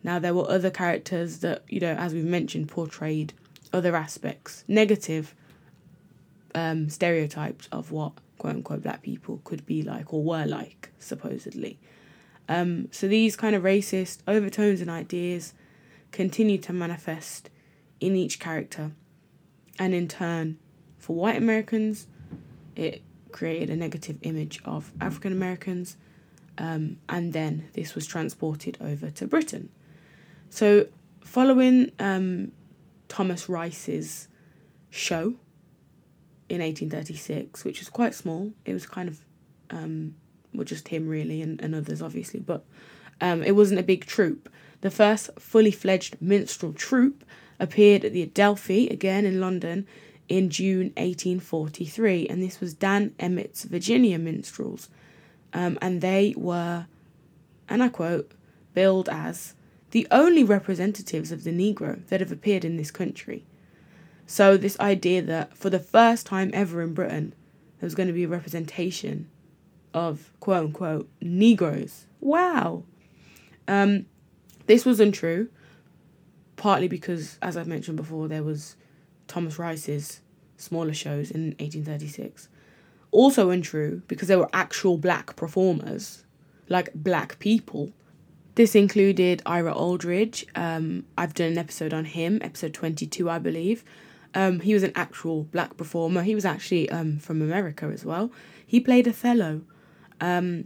Now, 0.03 0.20
there 0.20 0.34
were 0.34 0.50
other 0.50 0.70
characters 0.70 1.39
that, 1.39 1.63
you 1.68 1.79
know, 1.79 1.94
as 1.94 2.13
we've 2.13 2.24
mentioned, 2.25 2.70
portrayed 2.70 3.34
other 3.74 3.96
aspects, 3.96 4.63
negative 4.68 5.36
um, 6.56 6.89
stereotypes 6.89 7.68
of 7.72 7.91
what 7.91 8.13
quote 8.38 8.56
unquote 8.56 8.84
black 8.84 9.01
people 9.01 9.41
could 9.44 9.65
be 9.65 9.84
like 9.84 10.13
or 10.13 10.24
were 10.24 10.46
like, 10.46 10.91
supposedly. 11.00 11.79
Um, 12.48 12.88
so 12.91 13.08
these 13.08 13.36
kind 13.36 13.56
of 13.56 13.63
racist 13.63 14.20
overtones 14.27 14.82
and 14.82 14.89
ideas 14.89 15.53
continue 16.12 16.58
to 16.58 16.74
manifest 16.74 17.50
in 18.00 18.15
each 18.15 18.39
character, 18.39 18.91
and 19.77 19.94
in 19.94 20.08
turn, 20.08 20.58
for 20.98 21.15
white 21.15 21.38
Americans, 21.38 22.08
it 22.75 23.01
created 23.32 23.70
a 23.70 23.75
negative 23.75 24.18
image 24.24 24.62
of 24.65 24.91
African 25.00 25.32
Americans, 25.32 25.98
um, 26.58 26.98
and 27.08 27.34
then 27.34 27.68
this 27.74 27.94
was 27.94 28.08
transported 28.08 28.77
over 28.82 29.12
to 29.12 29.27
Britain. 29.27 29.70
So, 30.50 30.88
following 31.24 31.91
um, 32.00 32.51
Thomas 33.08 33.48
Rice's 33.48 34.27
show 34.89 35.36
in 36.50 36.62
1836, 36.62 37.63
which 37.63 37.79
was 37.79 37.89
quite 37.89 38.13
small, 38.13 38.51
it 38.65 38.74
was 38.74 38.86
kind 38.86 39.08
of, 39.08 39.20
um, 39.70 40.15
well, 40.53 40.65
just 40.65 40.88
him 40.88 41.08
really, 41.08 41.41
and, 41.41 41.62
and 41.62 41.75
others 41.75 42.01
obviously, 42.01 42.39
but 42.39 42.65
um, 43.22 43.44
it 43.44 43.56
wasn't 43.56 43.79
a 43.79 43.84
big 43.84 44.06
troupe. 44.06 44.50
The 44.82 44.91
first 44.91 45.29
fully 45.39 45.72
fledged 45.72 46.22
minstrel 46.22 46.74
troupe 46.74 47.24
appeared 47.60 48.06
at 48.06 48.13
the 48.13 48.24
Adelphi, 48.24 48.88
again 48.88 49.25
in 49.25 49.39
London, 49.39 49.86
in 50.29 50.50
June 50.50 50.94
1843, 50.96 52.27
and 52.27 52.41
this 52.41 52.62
was 52.62 52.74
Dan 52.74 53.13
Emmett's 53.20 53.63
Virginia 53.63 54.18
Minstrels. 54.20 54.89
Um, 55.53 55.77
and 55.82 56.01
they 56.01 56.36
were, 56.38 56.86
and 57.68 57.82
I 57.82 57.89
quote, 57.89 58.32
billed 58.74 59.10
as 59.10 59.56
the 59.91 60.08
only 60.12 60.44
representatives 60.44 61.32
of 61.32 61.44
the 61.44 61.51
Negro 61.51 62.06
that 62.08 62.20
have 62.20 62.32
appeared 62.32 62.63
in 62.63 62.77
this 62.77 62.91
country. 62.91 63.44
So, 64.31 64.57
this 64.57 64.79
idea 64.79 65.24
that 65.24 65.57
for 65.57 65.71
the 65.71 65.79
first 65.79 66.27
time 66.27 66.51
ever 66.53 66.83
in 66.83 66.93
Britain, 66.93 67.33
there 67.79 67.88
was 67.88 67.95
going 67.95 68.05
to 68.05 68.13
be 68.13 68.25
a 68.25 68.27
representation 68.27 69.27
of 69.91 70.31
quote 70.39 70.65
unquote 70.65 71.09
Negroes. 71.19 72.05
Wow. 72.19 72.83
Um, 73.67 74.05
this 74.67 74.86
was 74.86 75.00
untrue, 75.00 75.50
partly 76.57 76.88
because, 76.88 77.39
as 77.41 77.57
I've 77.57 77.65
mentioned 77.65 77.98
before, 77.98 78.27
there 78.27 78.43
was 78.43 78.75
Thomas 79.27 79.57
Rice's 79.57 80.21
smaller 80.57 80.93
shows 80.93 81.31
in 81.31 81.55
1836. 81.57 82.50
Also 83.09 83.50
untrue 83.50 84.03
because 84.07 84.27
there 84.27 84.38
were 84.38 84.50
actual 84.53 85.00
black 85.00 85.36
performers, 85.38 86.24
like 86.67 86.93
black 86.93 87.39
people. 87.39 87.91
This 88.53 88.75
included 88.75 89.41
Ira 89.48 89.74
Aldridge. 89.74 90.45
Um, 90.53 91.05
I've 91.17 91.33
done 91.33 91.53
an 91.53 91.57
episode 91.57 91.95
on 91.95 92.05
him, 92.05 92.38
episode 92.43 92.75
22, 92.75 93.27
I 93.27 93.39
believe. 93.39 93.83
Um, 94.36 94.59
he 94.59 94.74
was 94.74 94.83
an 94.83 94.91
actual 94.95 95.43
black 95.43 95.77
performer. 95.77 96.21
He 96.24 96.36
was 96.36 96.45
actually 96.45 96.89
um, 96.89 97.17
from 97.19 97.41
America 97.41 97.86
as 97.86 98.05
well. 98.05 98.31
He 98.65 98.79
played 98.79 99.07
Othello 99.07 99.62
um, 100.21 100.65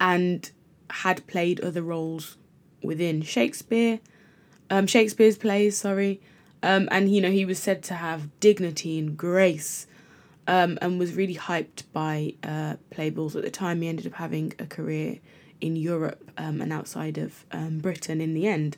and 0.00 0.50
had 0.90 1.26
played 1.26 1.60
other 1.60 1.82
roles 1.82 2.38
within 2.82 3.22
Shakespeare, 3.22 4.00
um, 4.70 4.86
Shakespeare's 4.86 5.36
plays, 5.36 5.76
sorry. 5.76 6.20
Um, 6.62 6.88
and 6.90 7.14
you 7.14 7.20
know 7.20 7.30
he 7.30 7.44
was 7.44 7.58
said 7.58 7.82
to 7.84 7.94
have 7.94 8.28
dignity 8.40 8.98
and 8.98 9.16
grace, 9.16 9.86
um, 10.46 10.78
and 10.82 10.98
was 10.98 11.14
really 11.14 11.36
hyped 11.36 11.84
by 11.92 12.34
uh, 12.42 12.76
playbills 12.90 13.36
at 13.36 13.42
the 13.42 13.50
time. 13.50 13.80
He 13.82 13.88
ended 13.88 14.06
up 14.06 14.14
having 14.14 14.54
a 14.58 14.66
career 14.66 15.18
in 15.60 15.76
Europe 15.76 16.30
and 16.36 16.72
outside 16.72 17.18
of 17.18 17.44
Britain 17.82 18.20
in 18.20 18.34
the 18.34 18.46
end. 18.46 18.76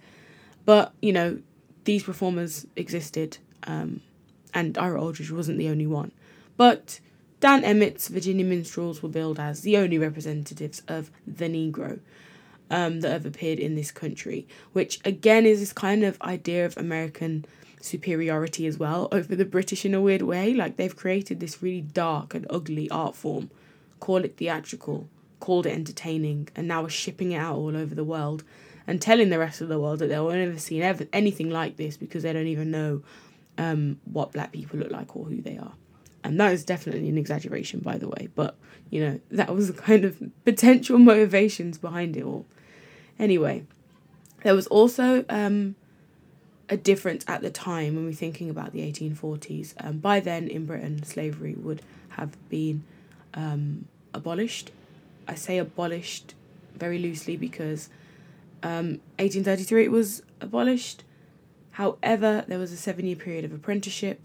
But, 0.64 0.92
you 1.00 1.12
know, 1.12 1.40
these 1.84 2.02
performers 2.02 2.66
existed, 2.76 3.38
um, 3.64 4.00
and 4.54 4.76
Ira 4.76 5.02
Aldridge 5.02 5.30
wasn't 5.30 5.58
the 5.58 5.68
only 5.68 5.86
one. 5.86 6.12
But 6.56 7.00
Dan 7.40 7.64
Emmett's 7.64 8.08
Virginia 8.08 8.44
minstrels 8.44 9.02
were 9.02 9.08
billed 9.08 9.38
as 9.38 9.62
the 9.62 9.76
only 9.76 9.98
representatives 9.98 10.82
of 10.88 11.10
the 11.26 11.46
Negro 11.46 12.00
um, 12.70 13.00
that 13.00 13.10
have 13.10 13.26
appeared 13.26 13.58
in 13.58 13.74
this 13.74 13.90
country, 13.90 14.46
which 14.72 15.00
again 15.04 15.46
is 15.46 15.60
this 15.60 15.72
kind 15.72 16.04
of 16.04 16.20
idea 16.22 16.66
of 16.66 16.76
American 16.76 17.44
superiority 17.80 18.66
as 18.66 18.78
well 18.78 19.08
over 19.10 19.34
the 19.34 19.44
British 19.44 19.84
in 19.84 19.94
a 19.94 20.00
weird 20.00 20.22
way. 20.22 20.52
Like 20.52 20.76
they've 20.76 20.94
created 20.94 21.40
this 21.40 21.62
really 21.62 21.80
dark 21.80 22.34
and 22.34 22.46
ugly 22.50 22.90
art 22.90 23.16
form, 23.16 23.50
call 23.98 24.18
it 24.18 24.36
theatrical, 24.36 25.08
called 25.40 25.66
it 25.66 25.72
entertaining, 25.72 26.48
and 26.54 26.68
now 26.68 26.84
are 26.84 26.90
shipping 26.90 27.32
it 27.32 27.38
out 27.38 27.56
all 27.56 27.76
over 27.76 27.94
the 27.94 28.04
world 28.04 28.44
and 28.86 29.00
telling 29.00 29.30
the 29.30 29.38
rest 29.38 29.60
of 29.60 29.68
the 29.68 29.78
world 29.78 29.98
that 30.00 30.08
they'll 30.08 30.30
never 30.30 30.58
see 30.58 30.82
anything 31.12 31.50
like 31.50 31.76
this 31.76 31.96
because 31.96 32.22
they 32.22 32.32
don't 32.32 32.46
even 32.46 32.70
know 32.70 33.02
um, 33.58 34.00
what 34.04 34.32
black 34.32 34.52
people 34.52 34.78
look 34.78 34.90
like 34.90 35.16
or 35.16 35.24
who 35.24 35.40
they 35.40 35.58
are. 35.58 35.72
And 36.22 36.38
that 36.38 36.52
is 36.52 36.64
definitely 36.64 37.08
an 37.08 37.16
exaggeration, 37.16 37.80
by 37.80 37.96
the 37.96 38.08
way, 38.08 38.28
but 38.34 38.56
you 38.90 39.00
know, 39.00 39.20
that 39.30 39.54
was 39.54 39.68
the 39.68 39.80
kind 39.80 40.04
of 40.04 40.20
potential 40.44 40.98
motivations 41.12 41.78
behind 41.78 42.16
it 42.16 42.24
all. 42.24 42.44
Anyway, 43.18 43.64
there 44.42 44.54
was 44.54 44.66
also 44.66 45.24
um, 45.28 45.76
a 46.68 46.76
difference 46.76 47.24
at 47.28 47.42
the 47.42 47.50
time 47.50 47.94
when 47.94 48.04
we're 48.04 48.12
thinking 48.12 48.50
about 48.50 48.72
the 48.72 48.80
1840s. 48.80 49.74
Um, 49.78 49.98
by 49.98 50.20
then, 50.20 50.48
in 50.48 50.66
Britain, 50.66 51.02
slavery 51.02 51.54
would 51.54 51.82
have 52.10 52.36
been 52.48 52.84
um, 53.34 53.86
abolished. 54.12 54.70
I 55.28 55.34
say 55.34 55.58
abolished 55.58 56.34
very 56.74 56.98
loosely 56.98 57.36
because 57.36 57.88
1833 58.62 59.80
um, 59.80 59.84
it 59.84 59.90
was 59.90 60.22
abolished. 60.40 61.04
However, 61.72 62.44
there 62.48 62.58
was 62.58 62.72
a 62.72 62.76
seven 62.76 63.06
year 63.06 63.16
period 63.16 63.44
of 63.44 63.52
apprenticeship 63.52 64.20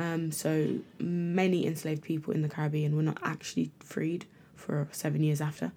um, 0.00 0.32
so 0.32 0.78
many 0.98 1.66
enslaved 1.66 2.02
people 2.02 2.32
in 2.32 2.40
the 2.42 2.48
Caribbean 2.48 2.96
were 2.96 3.02
not 3.02 3.18
actually 3.22 3.70
freed 3.80 4.24
for 4.54 4.88
seven 4.92 5.22
years 5.22 5.40
after. 5.40 5.72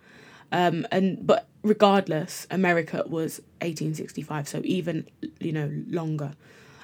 Um, 0.52 0.88
and 0.92 1.26
but 1.26 1.48
regardless, 1.62 2.48
America 2.50 3.04
was 3.08 3.40
1865, 3.62 4.48
so 4.48 4.62
even 4.64 5.08
you 5.40 5.52
know 5.52 5.70
longer 5.90 6.34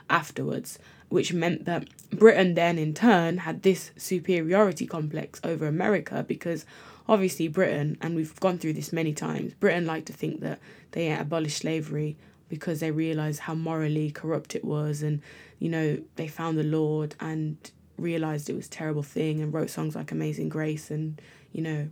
afterwards, 0.10 0.80
which 1.10 1.32
meant 1.32 1.66
that 1.66 1.88
Britain 2.10 2.56
then 2.56 2.78
in 2.78 2.94
turn 2.94 3.38
had 3.40 3.62
this 3.62 3.92
superiority 3.96 4.88
complex 4.88 5.40
over 5.44 5.68
America 5.68 6.26
because 6.28 6.66
obviously 7.08 7.48
Britain, 7.48 7.98
and 8.02 8.16
we've 8.16 8.38
gone 8.40 8.58
through 8.58 8.74
this 8.74 8.92
many 8.92 9.14
times, 9.14 9.54
Britain 9.54 9.86
liked 9.86 10.08
to 10.08 10.14
think 10.14 10.42
that 10.42 10.60
they 10.92 11.12
abolished 11.14 11.60
slavery 11.60 12.18
because 12.50 12.80
they 12.80 12.92
realized 12.92 13.42
how 13.42 13.54
morally 13.54 14.12
corrupt 14.12 14.56
it 14.56 14.66
was 14.66 15.02
and 15.02 15.22
you 15.60 15.70
know 15.70 15.98
they 16.16 16.28
found 16.28 16.58
the 16.58 16.64
lord 16.64 17.16
and 17.20 17.72
realized 17.98 18.50
it 18.50 18.56
was 18.56 18.68
a 18.68 18.72
terrible 18.72 19.04
thing 19.04 19.42
and 19.42 19.54
wrote 19.54 19.70
songs 19.70 19.96
like 19.96 20.12
amazing 20.12 20.50
grace 20.50 20.90
and 20.90 21.22
you 21.52 21.62
know 21.62 21.88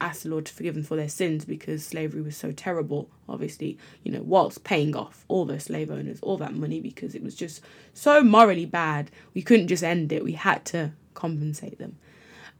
asked 0.00 0.24
the 0.24 0.28
lord 0.28 0.44
to 0.44 0.52
forgive 0.52 0.74
them 0.74 0.82
for 0.82 0.96
their 0.96 1.08
sins 1.08 1.44
because 1.44 1.84
slavery 1.84 2.20
was 2.20 2.36
so 2.36 2.50
terrible 2.52 3.08
obviously 3.28 3.78
you 4.02 4.10
know 4.10 4.22
whilst 4.22 4.64
paying 4.64 4.94
off 4.94 5.24
all 5.28 5.44
the 5.44 5.58
slave 5.60 5.90
owners 5.90 6.18
all 6.20 6.36
that 6.36 6.54
money 6.54 6.80
because 6.80 7.14
it 7.14 7.22
was 7.22 7.34
just 7.34 7.62
so 7.92 8.22
morally 8.22 8.66
bad 8.66 9.10
we 9.34 9.42
couldn't 9.42 9.68
just 9.68 9.82
end 9.82 10.12
it. 10.12 10.24
We 10.24 10.32
had 10.32 10.64
to 10.66 10.92
compensate 11.14 11.78
them. 11.78 11.96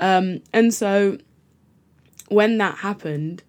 Um, 0.00 0.42
and 0.52 0.72
so 0.72 1.18
when 2.28 2.58
that 2.58 2.78
happened 2.78 3.42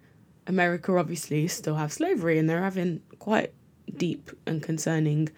america 0.48 0.96
obviously 0.96 1.48
still 1.48 1.76
have 1.76 1.92
slavery 1.92 2.38
and 2.38 2.50
they're 2.50 2.62
having 2.62 3.02
quite 3.18 3.52
deep 3.98 4.32
and 4.46 4.62
concerning 4.62 5.30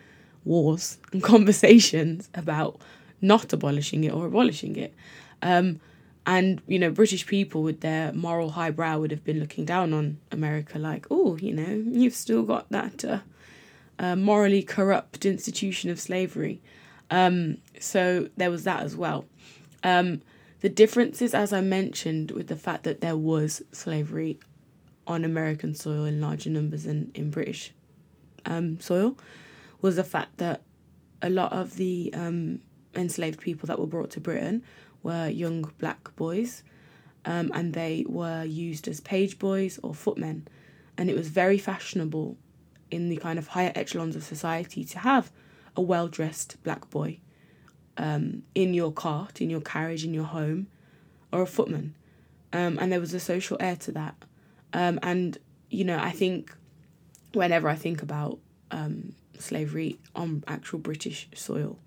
wars 0.46 0.98
and 1.12 1.22
conversations 1.24 2.30
about 2.34 2.80
not 3.22 3.52
abolishing 3.54 4.04
it 4.04 4.14
or 4.14 4.28
abolishing 4.28 4.76
it. 4.76 4.94
Um, 5.42 5.80
and, 6.26 6.62
you 6.68 6.78
know, 6.78 6.92
British 6.92 7.26
people 7.26 7.64
with 7.64 7.80
their 7.80 8.12
moral 8.12 8.52
highbrow 8.52 9.00
would 9.00 9.12
have 9.12 9.24
been 9.24 9.40
looking 9.40 9.64
down 9.64 9.94
on 9.94 10.18
America 10.30 10.78
like, 10.78 11.08
oh, 11.10 11.38
you 11.38 11.54
know, 11.54 11.84
you've 11.90 12.14
still 12.14 12.44
got 12.44 12.70
that 12.70 13.06
uh, 13.06 13.20
uh, 13.98 14.16
morally 14.16 14.62
corrupt 14.62 15.26
institution 15.26 15.90
of 15.90 16.02
slavery. 16.02 16.62
Um, 17.10 17.60
so 17.80 18.28
there 18.36 18.52
was 18.52 18.66
that 18.66 18.84
as 18.84 18.96
well. 18.96 19.26
Um, 19.84 20.22
the 20.60 20.70
differences, 20.70 21.34
as 21.34 21.54
I 21.54 21.62
mentioned, 21.62 22.32
with 22.32 22.48
the 22.48 22.58
fact 22.58 22.84
that 22.84 23.00
there 23.00 23.16
was 23.16 23.62
slavery 23.72 24.38
on 25.06 25.24
American 25.24 25.74
soil 25.74 26.04
in 26.04 26.20
larger 26.20 26.50
numbers 26.50 26.84
than 26.84 27.12
in 27.16 27.30
British 27.30 27.72
um, 28.48 28.80
soil 28.80 29.18
was 29.82 29.96
the 29.96 30.04
fact 30.04 30.38
that 30.38 30.62
a 31.22 31.30
lot 31.30 31.52
of 31.52 31.76
the 31.76 32.12
um, 32.14 32.60
enslaved 32.96 33.40
people 33.40 33.68
that 33.68 33.80
were 33.80 33.88
brought 33.88 34.12
to 34.12 34.20
Britain 34.20 34.64
were 35.04 35.28
young 35.28 35.72
black 35.78 36.16
boys, 36.16 36.64
um, 37.26 37.52
and 37.54 37.74
they 37.74 38.06
were 38.08 38.44
used 38.44 38.88
as 38.88 39.00
page 39.00 39.38
boys 39.40 39.80
or 39.84 39.94
footmen, 39.94 40.48
and 40.98 41.10
it 41.10 41.16
was 41.16 41.28
very 41.28 41.58
fashionable 41.58 42.38
in 42.90 43.10
the 43.10 43.18
kind 43.18 43.38
of 43.38 43.48
higher 43.48 43.72
echelons 43.76 44.16
of 44.16 44.24
society 44.24 44.84
to 44.84 45.00
have 45.00 45.32
a 45.76 45.82
well 45.82 46.08
dressed 46.08 46.58
black 46.64 46.90
boy 46.90 47.20
um, 47.98 48.44
in 48.56 48.74
your 48.74 48.92
cart, 48.92 49.42
in 49.42 49.50
your 49.50 49.62
carriage, 49.62 50.04
in 50.04 50.14
your 50.14 50.24
home, 50.24 50.68
or 51.32 51.42
a 51.42 51.48
footman, 51.48 51.96
um, 52.54 52.78
and 52.80 52.92
there 52.92 53.00
was 53.00 53.14
a 53.14 53.20
social 53.20 53.58
air 53.60 53.76
to 53.76 53.92
that, 53.92 54.16
um, 54.74 55.00
and 55.04 55.38
you 55.70 55.84
know 55.84 56.00
I 56.00 56.12
think 56.12 56.56
whenever 57.38 57.70
I 57.70 57.76
think 57.76 58.02
about 58.02 58.40
um, 58.72 59.14
slavery 59.38 60.00
on 60.16 60.44
actual 60.48 60.80
British 60.80 61.30
soil, 61.34 61.80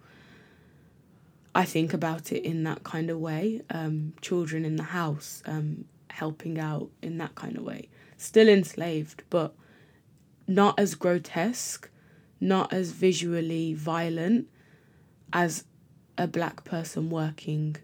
I 1.55 1.65
think 1.65 1.93
about 1.93 2.33
it 2.33 2.45
in 2.45 2.63
that 2.65 2.85
kind 2.85 3.11
of 3.11 3.19
way. 3.19 3.63
Um, 3.71 4.15
children 4.21 4.65
in 4.65 4.77
the 4.77 4.85
house, 4.85 5.43
um, 5.47 5.85
helping 6.09 6.59
out 6.59 6.91
in 7.03 7.19
that 7.19 7.35
kind 7.35 7.57
of 7.57 7.65
way. 7.65 7.89
Still 8.17 8.49
enslaved, 8.49 9.25
but 9.31 9.55
not 10.47 10.79
as 10.79 10.95
grotesque, 10.95 11.91
not 12.41 12.73
as 12.73 12.93
visually 12.93 13.75
violent 13.75 14.49
as 15.33 15.65
a 16.17 16.27
black 16.27 16.65
person 16.65 17.11
working 17.11 17.77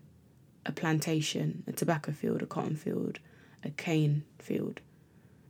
a 0.64 0.72
plantation, 0.72 1.62
a 1.66 1.72
tobacco 1.72 2.12
field, 2.12 2.42
a 2.42 2.46
cotton 2.46 2.76
field, 2.76 3.20
a 3.64 3.70
cane 3.70 4.24
field. 4.38 4.80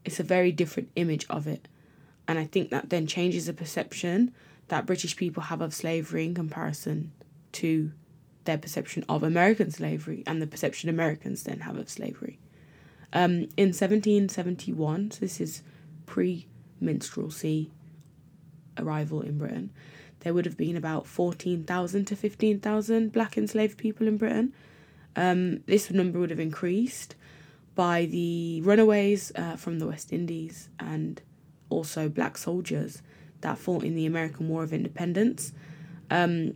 It's 0.04 0.20
a 0.20 0.22
very 0.22 0.52
different 0.52 0.90
image 0.94 1.26
of 1.30 1.46
it. 1.46 1.68
And 2.28 2.38
I 2.38 2.44
think 2.44 2.70
that 2.70 2.90
then 2.90 3.06
changes 3.06 3.46
the 3.46 3.52
perception 3.52 4.32
that 4.68 4.86
British 4.86 5.16
people 5.16 5.44
have 5.44 5.60
of 5.60 5.72
slavery 5.72 6.24
in 6.24 6.34
comparison 6.34 7.12
to 7.52 7.92
their 8.44 8.58
perception 8.58 9.04
of 9.08 9.22
American 9.22 9.70
slavery 9.70 10.22
and 10.26 10.40
the 10.40 10.46
perception 10.46 10.88
Americans 10.88 11.44
then 11.44 11.60
have 11.60 11.76
of 11.76 11.88
slavery. 11.88 12.38
Um, 13.12 13.48
in 13.56 13.72
1771, 13.72 15.12
so 15.12 15.20
this 15.20 15.40
is 15.40 15.62
pre 16.06 16.46
minstrelsy 16.80 17.70
arrival 18.78 19.20
in 19.20 19.38
Britain, 19.38 19.70
there 20.20 20.34
would 20.34 20.44
have 20.44 20.56
been 20.56 20.76
about 20.76 21.06
14,000 21.06 22.04
to 22.06 22.16
15,000 22.16 23.12
black 23.12 23.36
enslaved 23.36 23.78
people 23.78 24.08
in 24.08 24.16
Britain. 24.16 24.52
Um, 25.14 25.60
this 25.66 25.90
number 25.90 26.18
would 26.18 26.30
have 26.30 26.40
increased 26.40 27.14
by 27.74 28.06
the 28.06 28.60
runaways 28.62 29.32
uh, 29.36 29.56
from 29.56 29.78
the 29.78 29.86
West 29.86 30.12
Indies 30.12 30.68
and 30.78 31.22
also 31.68 32.08
black 32.08 32.38
soldiers 32.38 33.02
that 33.40 33.58
fought 33.58 33.84
in 33.84 33.94
the 33.94 34.06
American 34.06 34.48
War 34.48 34.62
of 34.62 34.72
Independence, 34.72 35.52
um, 36.10 36.54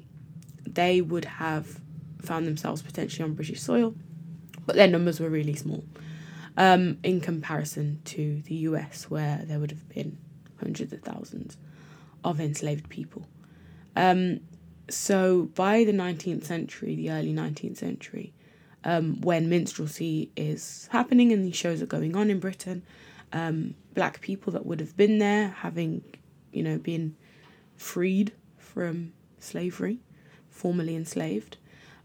they 0.67 1.01
would 1.01 1.25
have 1.25 1.81
found 2.23 2.47
themselves 2.47 2.83
potentially 2.83 3.25
on 3.25 3.35
British 3.35 3.61
soil, 3.61 3.95
but 4.67 4.77
their 4.77 4.89
numbers 4.89 5.21
were 5.21 5.29
really 5.29 5.55
small 5.55 5.85
um, 6.57 6.99
in 7.03 7.21
comparison 7.21 8.01
to 8.05 8.43
the 8.43 8.55
US, 8.55 9.11
where 9.11 9.43
there 9.45 9.59
would 9.59 9.71
have 9.71 9.89
been 9.89 10.19
hundreds 10.59 10.93
of 10.93 11.01
thousands 11.01 11.57
of 12.25 12.41
enslaved 12.41 12.89
people. 12.89 13.27
Um, 13.97 14.41
so 14.89 15.45
by 15.55 15.85
the 15.85 15.93
19th 15.93 16.45
century, 16.45 16.95
the 16.95 17.11
early 17.11 17.33
19th 17.33 17.79
century, 17.79 18.33
um, 18.85 19.21
when 19.21 19.49
minstrelsy 19.49 20.31
is 20.37 20.89
happening 20.91 21.33
and 21.33 21.45
these 21.45 21.57
shows 21.57 21.81
are 21.83 21.87
going 21.87 22.17
on 22.17 22.31
in 22.31 22.41
Britain, 22.41 22.83
um, 23.33 23.75
black 23.95 24.21
people 24.21 24.53
that 24.53 24.67
would 24.67 24.81
have 24.81 24.97
been 24.97 25.19
there, 25.19 25.49
having, 25.49 26.03
you 26.53 26.63
know, 26.63 26.79
been 26.79 27.17
freed 27.77 28.33
from 28.59 29.13
slavery, 29.39 29.99
formerly 30.49 30.95
enslaved. 30.95 31.57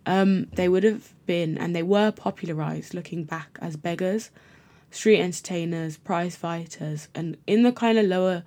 Um, 0.06 0.48
they 0.54 0.70
would 0.70 0.84
have 0.84 1.14
been, 1.26 1.58
and 1.58 1.76
they 1.76 1.84
were 1.84 2.12
popularized 2.12 2.94
looking 2.94 3.24
back 3.24 3.58
as 3.62 3.76
beggars, 3.76 4.30
street 4.92 5.20
entertainers, 5.20 5.98
prize 5.98 6.36
fighters, 6.36 7.08
and 7.16 7.38
in 7.48 7.64
the 7.64 7.72
kind 7.72 7.98
of 7.98 8.06
lower, 8.06 8.44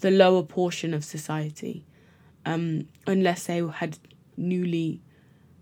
the 0.00 0.10
lower 0.10 0.42
portion 0.42 0.94
of 0.94 1.04
society, 1.04 1.84
um, 2.46 2.88
unless 3.06 3.46
they 3.46 3.58
had 3.58 3.98
newly 4.36 5.00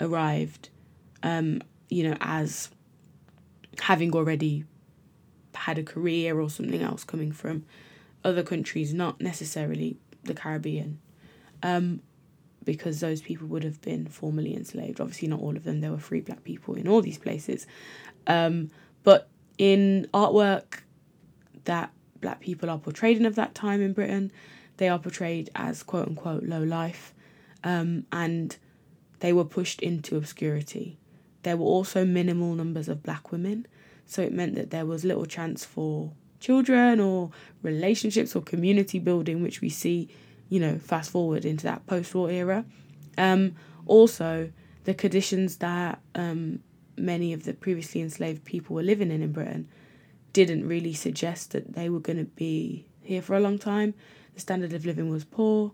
arrived, 0.01 0.69
um, 1.23 1.61
you 1.89 2.09
know, 2.09 2.17
as 2.21 2.71
having 3.81 4.13
already 4.15 4.65
had 5.69 5.77
a 5.77 5.83
career 5.83 6.41
or 6.41 6.49
something 6.49 6.81
else 6.81 7.05
coming 7.05 7.31
from 7.31 7.63
other 8.25 8.43
countries, 8.43 8.95
not 8.95 9.21
necessarily 9.21 9.99
the 10.25 10.33
Caribbean. 10.33 10.99
Um, 11.63 12.01
because 12.65 13.01
those 13.01 13.21
people 13.21 13.47
would 13.49 13.65
have 13.65 13.81
been 13.83 14.07
formerly 14.07 14.55
enslaved. 14.55 14.99
Obviously, 14.99 15.29
not 15.29 15.41
all 15.41 15.57
of 15.57 15.65
them. 15.65 15.83
There 15.83 15.91
were 15.91 15.99
free 15.99 16.21
black 16.21 16.43
people 16.43 16.75
in 16.75 16.89
all 16.89 17.03
these 17.03 17.19
places. 17.19 17.67
Um, 18.27 18.71
but 19.05 19.29
in 19.59 20.09
artwork 20.15 20.81
that 21.65 21.93
black 22.23 22.41
people 22.41 22.71
are 22.71 22.79
portrayed 22.79 23.19
in 23.19 23.27
of 23.27 23.35
that 23.35 23.55
time 23.55 23.83
in 23.83 23.93
Britain, 23.93 24.33
they 24.79 24.89
are 24.89 24.99
portrayed 24.99 25.51
as 25.55 25.83
quote 25.83 26.09
unquote 26.09 26.45
low 26.45 26.63
life. 26.63 27.13
Um, 27.63 28.07
and 28.11 28.57
they 29.21 29.35
were 29.35 29.45
pushed 29.45 29.83
into 29.83 30.17
obscurity. 30.17 30.97
There 31.43 31.59
were 31.59 31.67
also 31.67 32.07
minimal 32.07 32.55
numbers 32.55 32.89
of 32.89 33.03
black 33.03 33.33
women. 33.33 33.67
So 34.09 34.23
it 34.23 34.33
meant 34.33 34.57
that 34.57 34.71
there 34.71 34.85
was 34.85 35.05
little 35.05 35.27
chance 35.27 35.65
for 35.65 36.11
children 36.41 36.99
or 36.99 37.31
relationships 37.63 38.35
or 38.35 38.43
community 38.43 38.99
building, 38.99 39.43
which 39.43 39.61
we 39.61 39.69
see 39.69 40.09
you 40.49 40.61
know, 40.61 40.79
fast 40.79 41.11
forward 41.11 41.45
into 41.45 41.65
that 41.65 41.87
post 41.87 42.15
war 42.15 42.31
era. 42.31 42.65
Um, 43.17 43.55
also, 43.87 44.51
the 44.85 44.95
conditions 44.95 45.59
that 45.59 46.01
um, 46.15 46.61
many 46.97 47.33
of 47.33 47.45
the 47.45 47.55
previously 47.55 48.01
enslaved 48.01 48.45
people 48.45 48.75
were 48.75 48.83
living 48.83 49.11
in 49.11 49.23
in 49.23 49.33
Britain 49.33 49.69
didn't 50.33 50.67
really 50.67 50.95
suggest 50.95 51.53
that 51.53 51.75
they 51.75 51.89
were 51.89 52.01
going 52.01 52.19
to 52.19 52.25
be 52.25 52.87
here 53.03 53.23
for 53.23 53.35
a 53.35 53.41
long 53.41 53.59
time. 53.59 53.95
The 54.35 54.41
standard 54.41 54.73
of 54.73 54.87
living 54.87 55.11
was 55.11 55.25
poor, 55.25 55.73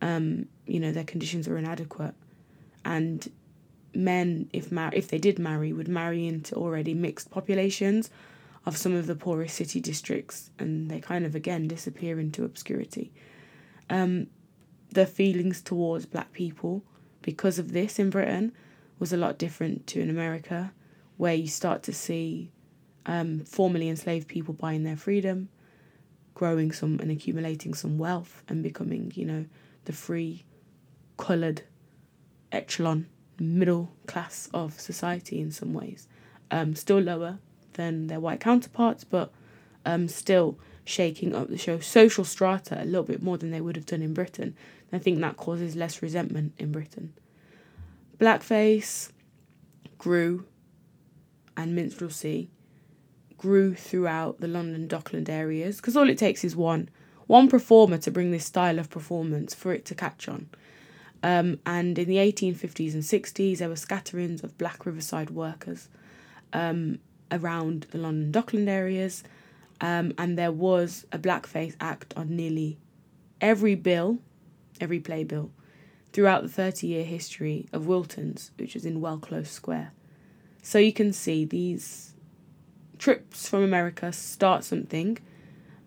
um, 0.00 0.46
you 0.66 0.80
know, 0.80 0.92
their 0.92 1.04
conditions 1.04 1.48
were 1.48 1.58
inadequate. 1.58 2.14
And 2.84 3.30
men, 3.94 4.48
if 4.52 4.72
mar- 4.72 4.92
if 4.94 5.08
they 5.08 5.18
did 5.18 5.38
marry, 5.38 5.72
would 5.72 5.88
marry 5.88 6.26
into 6.26 6.54
already 6.54 6.94
mixed 6.94 7.30
populations 7.30 8.10
of 8.64 8.76
some 8.76 8.94
of 8.94 9.06
the 9.06 9.14
poorest 9.14 9.56
city 9.56 9.80
districts, 9.80 10.50
and 10.58 10.90
they 10.90 11.00
kind 11.00 11.24
of 11.24 11.34
again 11.34 11.66
disappear 11.68 12.20
into 12.20 12.44
obscurity. 12.44 13.12
Um, 13.90 14.28
the 14.90 15.06
feelings 15.06 15.60
towards 15.60 16.06
black 16.06 16.32
people 16.32 16.82
because 17.22 17.58
of 17.58 17.72
this 17.72 17.98
in 17.98 18.10
Britain 18.10 18.52
was 18.98 19.12
a 19.12 19.16
lot 19.16 19.38
different 19.38 19.86
to 19.88 20.00
in 20.00 20.10
America, 20.10 20.72
where 21.16 21.34
you 21.34 21.48
start 21.48 21.82
to 21.84 21.92
see 21.92 22.50
um, 23.06 23.40
formerly 23.44 23.88
enslaved 23.88 24.28
people 24.28 24.54
buying 24.54 24.84
their 24.84 24.96
freedom, 24.96 25.48
growing 26.34 26.72
some 26.72 26.98
and 27.00 27.10
accumulating 27.10 27.74
some 27.74 27.98
wealth, 27.98 28.42
and 28.48 28.62
becoming, 28.62 29.12
you 29.14 29.24
know, 29.24 29.44
the 29.84 29.92
free, 29.92 30.44
coloured 31.16 31.62
echelon, 32.52 33.06
middle 33.42 33.92
class 34.06 34.48
of 34.54 34.80
society 34.80 35.40
in 35.40 35.50
some 35.50 35.74
ways. 35.74 36.08
Um, 36.50 36.74
still 36.74 36.98
lower 36.98 37.38
than 37.74 38.06
their 38.06 38.20
white 38.20 38.40
counterparts, 38.40 39.04
but 39.04 39.32
um, 39.84 40.08
still 40.08 40.58
shaking 40.84 41.34
up 41.34 41.48
the 41.48 41.58
show 41.58 41.78
social 41.78 42.24
strata 42.24 42.82
a 42.82 42.84
little 42.84 43.04
bit 43.04 43.22
more 43.22 43.38
than 43.38 43.50
they 43.50 43.60
would 43.60 43.76
have 43.76 43.86
done 43.86 44.02
in 44.02 44.14
Britain. 44.14 44.54
I 44.92 44.98
think 44.98 45.20
that 45.20 45.38
causes 45.38 45.74
less 45.74 46.02
resentment 46.02 46.52
in 46.58 46.70
Britain. 46.70 47.14
Blackface 48.18 49.10
grew 49.96 50.44
and 51.56 51.74
minstrelsy 51.74 52.48
grew 53.38 53.74
throughout 53.74 54.40
the 54.40 54.48
London 54.48 54.86
Dockland 54.86 55.30
areas 55.30 55.76
because 55.76 55.96
all 55.96 56.08
it 56.08 56.18
takes 56.18 56.44
is 56.44 56.54
one 56.54 56.88
one 57.26 57.48
performer 57.48 57.98
to 57.98 58.10
bring 58.10 58.30
this 58.30 58.44
style 58.44 58.78
of 58.78 58.90
performance 58.90 59.54
for 59.54 59.72
it 59.72 59.84
to 59.86 59.94
catch 59.94 60.28
on. 60.28 60.48
Um, 61.22 61.60
and 61.64 61.98
in 61.98 62.08
the 62.08 62.16
1850s 62.16 62.94
and 62.94 63.02
60s, 63.02 63.58
there 63.58 63.68
were 63.68 63.76
scatterings 63.76 64.42
of 64.42 64.58
black 64.58 64.84
riverside 64.84 65.30
workers 65.30 65.88
um, 66.52 66.98
around 67.30 67.86
the 67.90 67.98
London 67.98 68.32
Dockland 68.32 68.68
areas. 68.68 69.22
Um, 69.80 70.14
and 70.18 70.38
there 70.38 70.52
was 70.52 71.06
a 71.12 71.18
blackface 71.18 71.74
act 71.80 72.12
on 72.16 72.36
nearly 72.36 72.78
every 73.40 73.74
bill, 73.74 74.18
every 74.80 75.00
playbill, 75.00 75.50
throughout 76.12 76.42
the 76.42 76.48
30 76.48 76.86
year 76.86 77.04
history 77.04 77.68
of 77.72 77.86
Wilton's, 77.86 78.50
which 78.56 78.74
was 78.74 78.84
in 78.84 79.00
Wellclose 79.00 79.48
Square. 79.48 79.92
So 80.62 80.78
you 80.78 80.92
can 80.92 81.12
see 81.12 81.44
these 81.44 82.14
trips 82.98 83.48
from 83.48 83.62
America 83.62 84.12
start 84.12 84.62
something, 84.62 85.18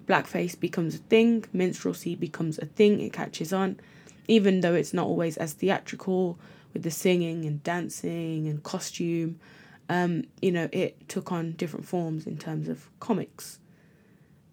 blackface 0.05 0.59
becomes 0.59 0.95
a 0.95 0.99
thing, 0.99 1.45
minstrelsy 1.53 2.15
becomes 2.15 2.57
a 2.59 2.65
thing, 2.65 2.99
it 2.99 3.13
catches 3.13 3.53
on, 3.53 3.79
even 4.27 4.61
though 4.61 4.73
it's 4.73 4.93
not 4.93 5.07
always 5.07 5.37
as 5.37 5.53
theatrical 5.53 6.39
with 6.73 6.83
the 6.83 6.91
singing 6.91 7.45
and 7.45 7.63
dancing 7.63 8.47
and 8.47 8.63
costume. 8.63 9.39
Um, 9.87 10.23
you 10.41 10.51
know, 10.51 10.67
it 10.71 11.07
took 11.07 11.31
on 11.31 11.51
different 11.53 11.85
forms 11.85 12.25
in 12.25 12.37
terms 12.37 12.67
of 12.67 12.89
comics 12.99 13.59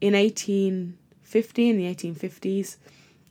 in 0.02 0.14
1850, 0.14 1.70
in 1.70 1.76
the 1.78 1.84
1850s, 1.84 2.76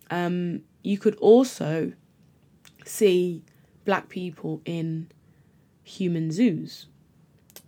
um, 0.10 0.64
you 0.82 0.98
could 0.98 1.16
also 1.16 1.92
see 2.86 3.44
black 3.84 4.08
people 4.08 4.62
in 4.64 5.12
human 5.84 6.32
zoos 6.32 6.88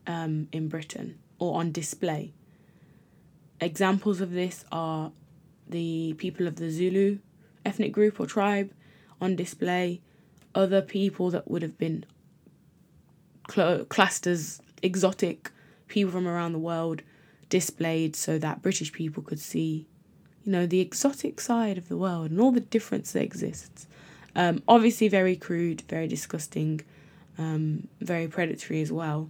um, 0.07 0.47
in 0.53 0.69
Britain 0.69 1.19
or 1.37 1.59
on 1.59 1.73
display. 1.73 2.31
Examples 3.59 4.21
of 4.21 4.31
this 4.31 4.63
are 4.71 5.11
the 5.67 6.13
people 6.17 6.47
of 6.47 6.55
the 6.55 6.71
Zulu 6.71 7.19
ethnic 7.65 7.91
group 7.91 8.19
or 8.19 8.25
tribe 8.25 8.71
on 9.21 9.35
display, 9.35 10.01
other 10.55 10.81
people 10.81 11.29
that 11.31 11.49
would 11.49 11.61
have 11.61 11.77
been 11.77 12.05
cl- 13.49 13.85
classed 13.85 14.27
as 14.27 14.61
exotic 14.81 15.51
people 15.87 16.11
from 16.11 16.27
around 16.27 16.53
the 16.53 16.59
world 16.59 17.01
displayed 17.49 18.15
so 18.15 18.37
that 18.37 18.61
British 18.61 18.91
people 18.91 19.23
could 19.23 19.39
see, 19.39 19.87
you 20.43 20.51
know, 20.51 20.65
the 20.65 20.79
exotic 20.79 21.39
side 21.39 21.77
of 21.77 21.87
the 21.87 21.97
world 21.97 22.31
and 22.31 22.39
all 22.39 22.51
the 22.51 22.59
difference 22.59 23.11
that 23.13 23.23
exists. 23.23 23.87
Um, 24.35 24.63
obviously, 24.67 25.07
very 25.07 25.35
crude, 25.35 25.81
very 25.87 26.07
disgusting, 26.07 26.81
um, 27.37 27.87
very 28.01 28.27
predatory 28.27 28.81
as 28.81 28.91
well. 28.91 29.29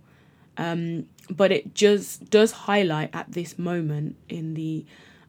Um, 0.57 1.07
but 1.29 1.51
it 1.51 1.73
just 1.73 2.29
does 2.29 2.51
highlight 2.51 3.09
at 3.13 3.31
this 3.31 3.57
moment 3.57 4.15
in 4.29 4.53
the 4.53 4.85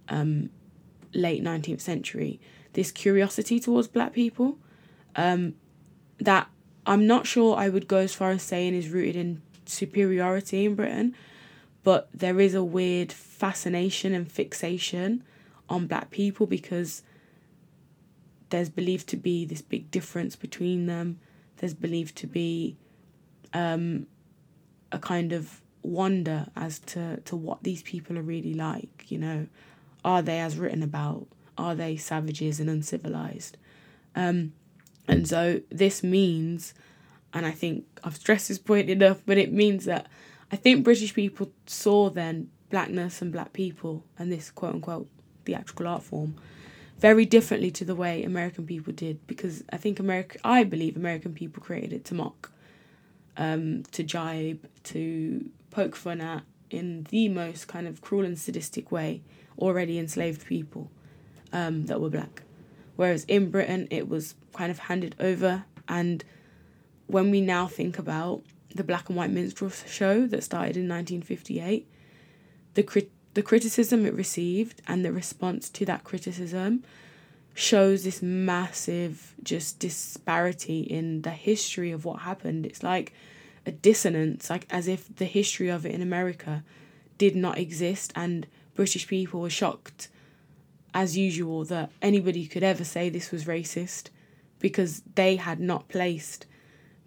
um, 0.08 0.50
late 1.12 1.42
19th 1.42 1.80
century 1.80 2.40
this 2.74 2.92
curiosity 2.92 3.58
towards 3.58 3.88
black 3.88 4.12
people 4.12 4.58
um, 5.16 5.54
that 6.18 6.48
I'm 6.86 7.06
not 7.06 7.26
sure 7.26 7.56
I 7.56 7.68
would 7.68 7.88
go 7.88 7.98
as 7.98 8.14
far 8.14 8.30
as 8.30 8.42
saying 8.42 8.74
is 8.74 8.90
rooted 8.90 9.16
in 9.16 9.42
superiority 9.64 10.66
in 10.66 10.74
Britain, 10.74 11.14
but 11.82 12.08
there 12.12 12.40
is 12.40 12.54
a 12.54 12.62
weird 12.62 13.12
fascination 13.12 14.12
and 14.12 14.30
fixation 14.30 15.22
on 15.68 15.86
black 15.86 16.10
people 16.10 16.46
because 16.46 17.02
there's 18.50 18.68
believed 18.68 19.08
to 19.08 19.16
be 19.16 19.44
this 19.44 19.62
big 19.62 19.90
difference 19.90 20.36
between 20.36 20.86
them. 20.86 21.18
There's 21.56 21.74
believed 21.74 22.16
to 22.16 22.26
be 22.26 22.76
um, 23.52 24.06
a 24.92 24.98
kind 24.98 25.32
of 25.32 25.60
wonder 25.82 26.46
as 26.54 26.78
to, 26.80 27.20
to 27.20 27.36
what 27.36 27.62
these 27.62 27.82
people 27.82 28.18
are 28.18 28.22
really 28.22 28.54
like. 28.54 29.10
You 29.10 29.18
know, 29.18 29.46
are 30.04 30.22
they 30.22 30.40
as 30.40 30.58
written 30.58 30.82
about? 30.82 31.26
Are 31.56 31.74
they 31.74 31.96
savages 31.96 32.60
and 32.60 32.68
uncivilized? 32.68 33.56
Um, 34.14 34.52
and 35.06 35.28
so 35.28 35.60
this 35.70 36.02
means, 36.02 36.74
and 37.32 37.46
I 37.46 37.50
think 37.50 37.84
I've 38.02 38.16
stressed 38.16 38.48
this 38.48 38.58
point 38.58 38.88
enough, 38.88 39.22
but 39.26 39.38
it 39.38 39.52
means 39.52 39.84
that 39.84 40.06
I 40.50 40.56
think 40.56 40.84
British 40.84 41.14
people 41.14 41.50
saw 41.66 42.10
then 42.10 42.50
blackness 42.70 43.22
and 43.22 43.32
black 43.32 43.52
people 43.52 44.04
and 44.18 44.32
this 44.32 44.50
quote 44.50 44.74
unquote 44.74 45.08
theatrical 45.44 45.86
art 45.86 46.02
form 46.02 46.34
very 46.98 47.24
differently 47.24 47.70
to 47.70 47.84
the 47.84 47.94
way 47.94 48.24
American 48.24 48.66
people 48.66 48.92
did 48.92 49.24
because 49.26 49.62
I 49.70 49.76
think 49.76 49.98
America 49.98 50.38
I 50.44 50.64
believe 50.64 50.96
American 50.96 51.34
people 51.34 51.62
created 51.62 51.92
it 51.92 52.04
to 52.06 52.14
mock, 52.14 52.50
um, 53.36 53.82
to 53.92 54.02
jibe, 54.02 54.66
to 54.84 55.50
poke 55.70 55.96
fun 55.96 56.20
at 56.20 56.44
in 56.70 57.06
the 57.10 57.28
most 57.28 57.68
kind 57.68 57.86
of 57.86 58.00
cruel 58.00 58.24
and 58.24 58.38
sadistic 58.38 58.90
way 58.90 59.22
already 59.58 59.98
enslaved 59.98 60.46
people 60.46 60.90
um, 61.54 61.86
that 61.86 62.00
were 62.00 62.10
black. 62.10 62.42
Whereas 62.96 63.24
in 63.24 63.50
Britain 63.50 63.88
it 63.90 64.08
was 64.08 64.34
kind 64.52 64.70
of 64.70 64.78
handed 64.78 65.14
over 65.18 65.64
and 65.88 66.22
when 67.06 67.30
we 67.30 67.40
now 67.40 67.66
think 67.66 67.98
about 67.98 68.42
the 68.74 68.84
black 68.84 69.08
and 69.08 69.16
white 69.16 69.30
minstrel 69.30 69.70
show 69.70 70.26
that 70.26 70.42
started 70.42 70.76
in 70.76 70.88
1958, 70.88 71.86
the 72.74 72.82
crit- 72.82 73.10
the 73.34 73.42
criticism 73.42 74.06
it 74.06 74.14
received 74.14 74.80
and 74.86 75.04
the 75.04 75.12
response 75.12 75.68
to 75.68 75.84
that 75.84 76.04
criticism 76.04 76.84
shows 77.54 78.04
this 78.04 78.22
massive 78.22 79.34
just 79.42 79.78
disparity 79.78 80.80
in 80.80 81.22
the 81.22 81.30
history 81.30 81.90
of 81.92 82.04
what 82.04 82.20
happened. 82.20 82.66
It's 82.66 82.82
like 82.82 83.12
a 83.66 83.72
dissonance, 83.72 84.50
like 84.50 84.66
as 84.70 84.88
if 84.88 85.14
the 85.16 85.24
history 85.24 85.68
of 85.68 85.86
it 85.86 85.92
in 85.92 86.02
America 86.02 86.64
did 87.18 87.36
not 87.36 87.58
exist 87.58 88.12
and 88.16 88.46
British 88.74 89.06
people 89.06 89.40
were 89.40 89.50
shocked 89.50 90.08
as 90.94 91.16
usual 91.16 91.64
that 91.64 91.90
anybody 92.00 92.46
could 92.46 92.62
ever 92.62 92.84
say 92.84 93.10
this 93.10 93.32
was 93.32 93.44
racist 93.44 94.08
because 94.60 95.02
they 95.16 95.36
had 95.36 95.60
not 95.60 95.88
placed 95.88 96.46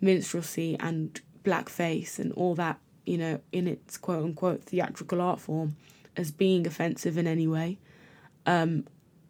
minstrelsy 0.01 0.75
and 0.79 1.21
blackface 1.43 2.19
and 2.19 2.33
all 2.33 2.53
that, 2.53 2.79
you 3.05 3.17
know, 3.17 3.39
in 3.51 3.67
its 3.67 3.97
quote 3.97 4.23
unquote 4.23 4.63
theatrical 4.63 5.21
art 5.21 5.39
form 5.39 5.77
as 6.17 6.31
being 6.31 6.67
offensive 6.67 7.17
in 7.17 7.25
any 7.25 7.47
way. 7.47 7.79
Um, 8.45 8.85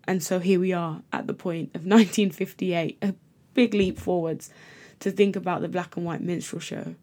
and 0.08 0.24
so 0.24 0.40
here 0.40 0.60
we 0.60 0.74
are 0.74 1.02
at 1.14 1.28
the 1.28 1.34
point 1.34 1.70
of 1.76 1.82
1958, 1.86 2.98
a 3.02 3.14
big 3.54 3.74
leap 3.74 4.00
forwards 4.00 4.50
to 5.00 5.12
think 5.12 5.36
about 5.36 5.62
the 5.62 5.70
black 5.70 5.96
and 5.96 6.06
white 6.06 6.22
minstrel 6.22 6.60
show, 6.60 6.96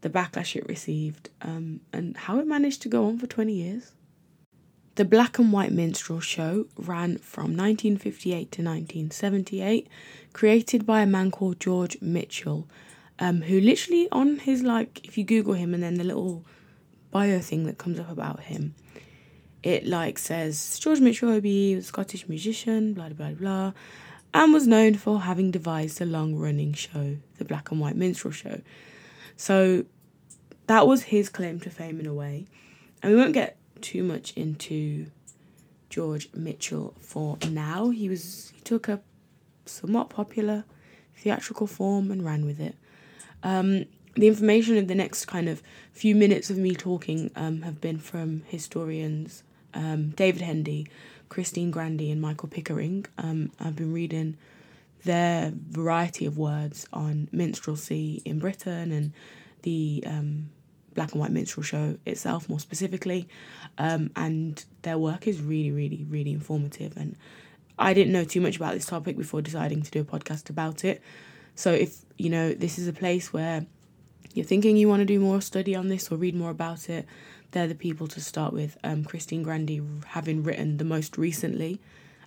the 0.00 0.10
backlash 0.10 0.56
it 0.56 0.66
received, 0.68 1.30
um, 1.42 1.80
and 1.92 2.16
how 2.16 2.38
it 2.38 2.46
managed 2.46 2.82
to 2.82 2.88
go 2.88 3.06
on 3.06 3.18
for 3.18 3.28
20 3.28 3.52
years. 3.52 3.92
The 4.98 5.04
Black 5.04 5.38
and 5.38 5.52
White 5.52 5.70
Minstrel 5.70 6.18
Show 6.18 6.66
ran 6.76 7.18
from 7.18 7.56
1958 7.56 8.32
to 8.50 8.62
1978, 8.62 9.86
created 10.32 10.84
by 10.84 11.02
a 11.02 11.06
man 11.06 11.30
called 11.30 11.60
George 11.60 11.96
Mitchell, 12.00 12.66
um, 13.20 13.42
who 13.42 13.60
literally 13.60 14.08
on 14.10 14.40
his 14.40 14.64
like, 14.64 15.06
if 15.06 15.16
you 15.16 15.22
Google 15.22 15.54
him 15.54 15.72
and 15.72 15.84
then 15.84 15.94
the 15.94 16.02
little 16.02 16.44
bio 17.12 17.38
thing 17.38 17.64
that 17.66 17.78
comes 17.78 18.00
up 18.00 18.10
about 18.10 18.40
him, 18.40 18.74
it 19.62 19.86
like 19.86 20.18
says 20.18 20.80
George 20.80 20.98
Mitchell 20.98 21.30
OBE 21.30 21.76
was 21.76 21.84
a 21.84 21.86
Scottish 21.86 22.28
musician, 22.28 22.92
blah 22.92 23.10
blah 23.10 23.30
blah, 23.30 23.74
and 24.34 24.52
was 24.52 24.66
known 24.66 24.94
for 24.94 25.20
having 25.20 25.52
devised 25.52 26.00
a 26.00 26.06
long-running 26.06 26.72
show, 26.72 27.18
the 27.36 27.44
Black 27.44 27.70
and 27.70 27.78
White 27.78 27.94
Minstrel 27.94 28.32
Show. 28.32 28.62
So 29.36 29.84
that 30.66 30.88
was 30.88 31.04
his 31.04 31.28
claim 31.28 31.60
to 31.60 31.70
fame 31.70 32.00
in 32.00 32.06
a 32.06 32.14
way, 32.14 32.46
and 33.00 33.12
we 33.12 33.16
won't 33.16 33.32
get 33.32 33.58
too 33.82 34.02
much 34.02 34.32
into 34.36 35.06
George 35.90 36.28
Mitchell 36.34 36.94
for 37.00 37.38
now. 37.50 37.90
He 37.90 38.08
was 38.08 38.52
he 38.54 38.60
took 38.60 38.88
a 38.88 39.00
somewhat 39.66 40.10
popular 40.10 40.64
theatrical 41.16 41.66
form 41.66 42.10
and 42.10 42.24
ran 42.24 42.44
with 42.44 42.60
it. 42.60 42.76
Um, 43.42 43.84
the 44.14 44.28
information 44.28 44.76
in 44.76 44.86
the 44.86 44.94
next 44.94 45.26
kind 45.26 45.48
of 45.48 45.62
few 45.92 46.14
minutes 46.14 46.50
of 46.50 46.58
me 46.58 46.74
talking 46.74 47.30
um, 47.36 47.62
have 47.62 47.80
been 47.80 47.98
from 47.98 48.42
historians 48.46 49.42
um, 49.74 50.10
David 50.10 50.42
Hendy, 50.42 50.88
Christine 51.28 51.70
Grandy, 51.70 52.10
and 52.10 52.20
Michael 52.20 52.48
Pickering. 52.48 53.06
Um, 53.18 53.52
I've 53.60 53.76
been 53.76 53.92
reading 53.92 54.36
their 55.04 55.52
variety 55.54 56.26
of 56.26 56.36
words 56.36 56.86
on 56.92 57.28
minstrelsy 57.32 58.22
in 58.24 58.38
Britain 58.38 58.90
and 58.90 59.12
the 59.62 60.02
um, 60.06 60.50
black 60.98 61.12
and 61.12 61.20
white 61.20 61.30
minstrel 61.30 61.62
show 61.62 61.96
itself, 62.04 62.48
more 62.48 62.58
specifically. 62.58 63.28
Um, 63.78 64.10
and 64.16 64.64
their 64.82 64.98
work 64.98 65.28
is 65.28 65.40
really, 65.40 65.70
really, 65.70 66.04
really 66.08 66.32
informative. 66.32 66.96
And 66.96 67.14
I 67.78 67.94
didn't 67.94 68.12
know 68.12 68.24
too 68.24 68.40
much 68.40 68.56
about 68.56 68.74
this 68.74 68.84
topic 68.84 69.16
before 69.16 69.40
deciding 69.40 69.82
to 69.82 69.90
do 69.92 70.00
a 70.00 70.04
podcast 70.04 70.50
about 70.50 70.84
it. 70.84 71.00
So 71.54 71.72
if 71.72 72.04
you 72.16 72.30
know 72.30 72.52
this 72.52 72.80
is 72.80 72.88
a 72.88 72.92
place 72.92 73.32
where 73.32 73.64
you're 74.34 74.44
thinking 74.44 74.76
you 74.76 74.88
want 74.88 75.02
to 75.02 75.04
do 75.04 75.20
more 75.20 75.40
study 75.40 75.76
on 75.76 75.86
this 75.86 76.10
or 76.10 76.16
read 76.16 76.34
more 76.34 76.50
about 76.50 76.90
it, 76.90 77.06
they're 77.52 77.68
the 77.68 77.76
people 77.76 78.08
to 78.08 78.20
start 78.20 78.52
with. 78.52 78.76
Um, 78.82 79.04
Christine 79.04 79.44
Grandy 79.44 79.80
having 80.04 80.42
written 80.42 80.78
the 80.78 80.84
most 80.84 81.16
recently, 81.16 81.80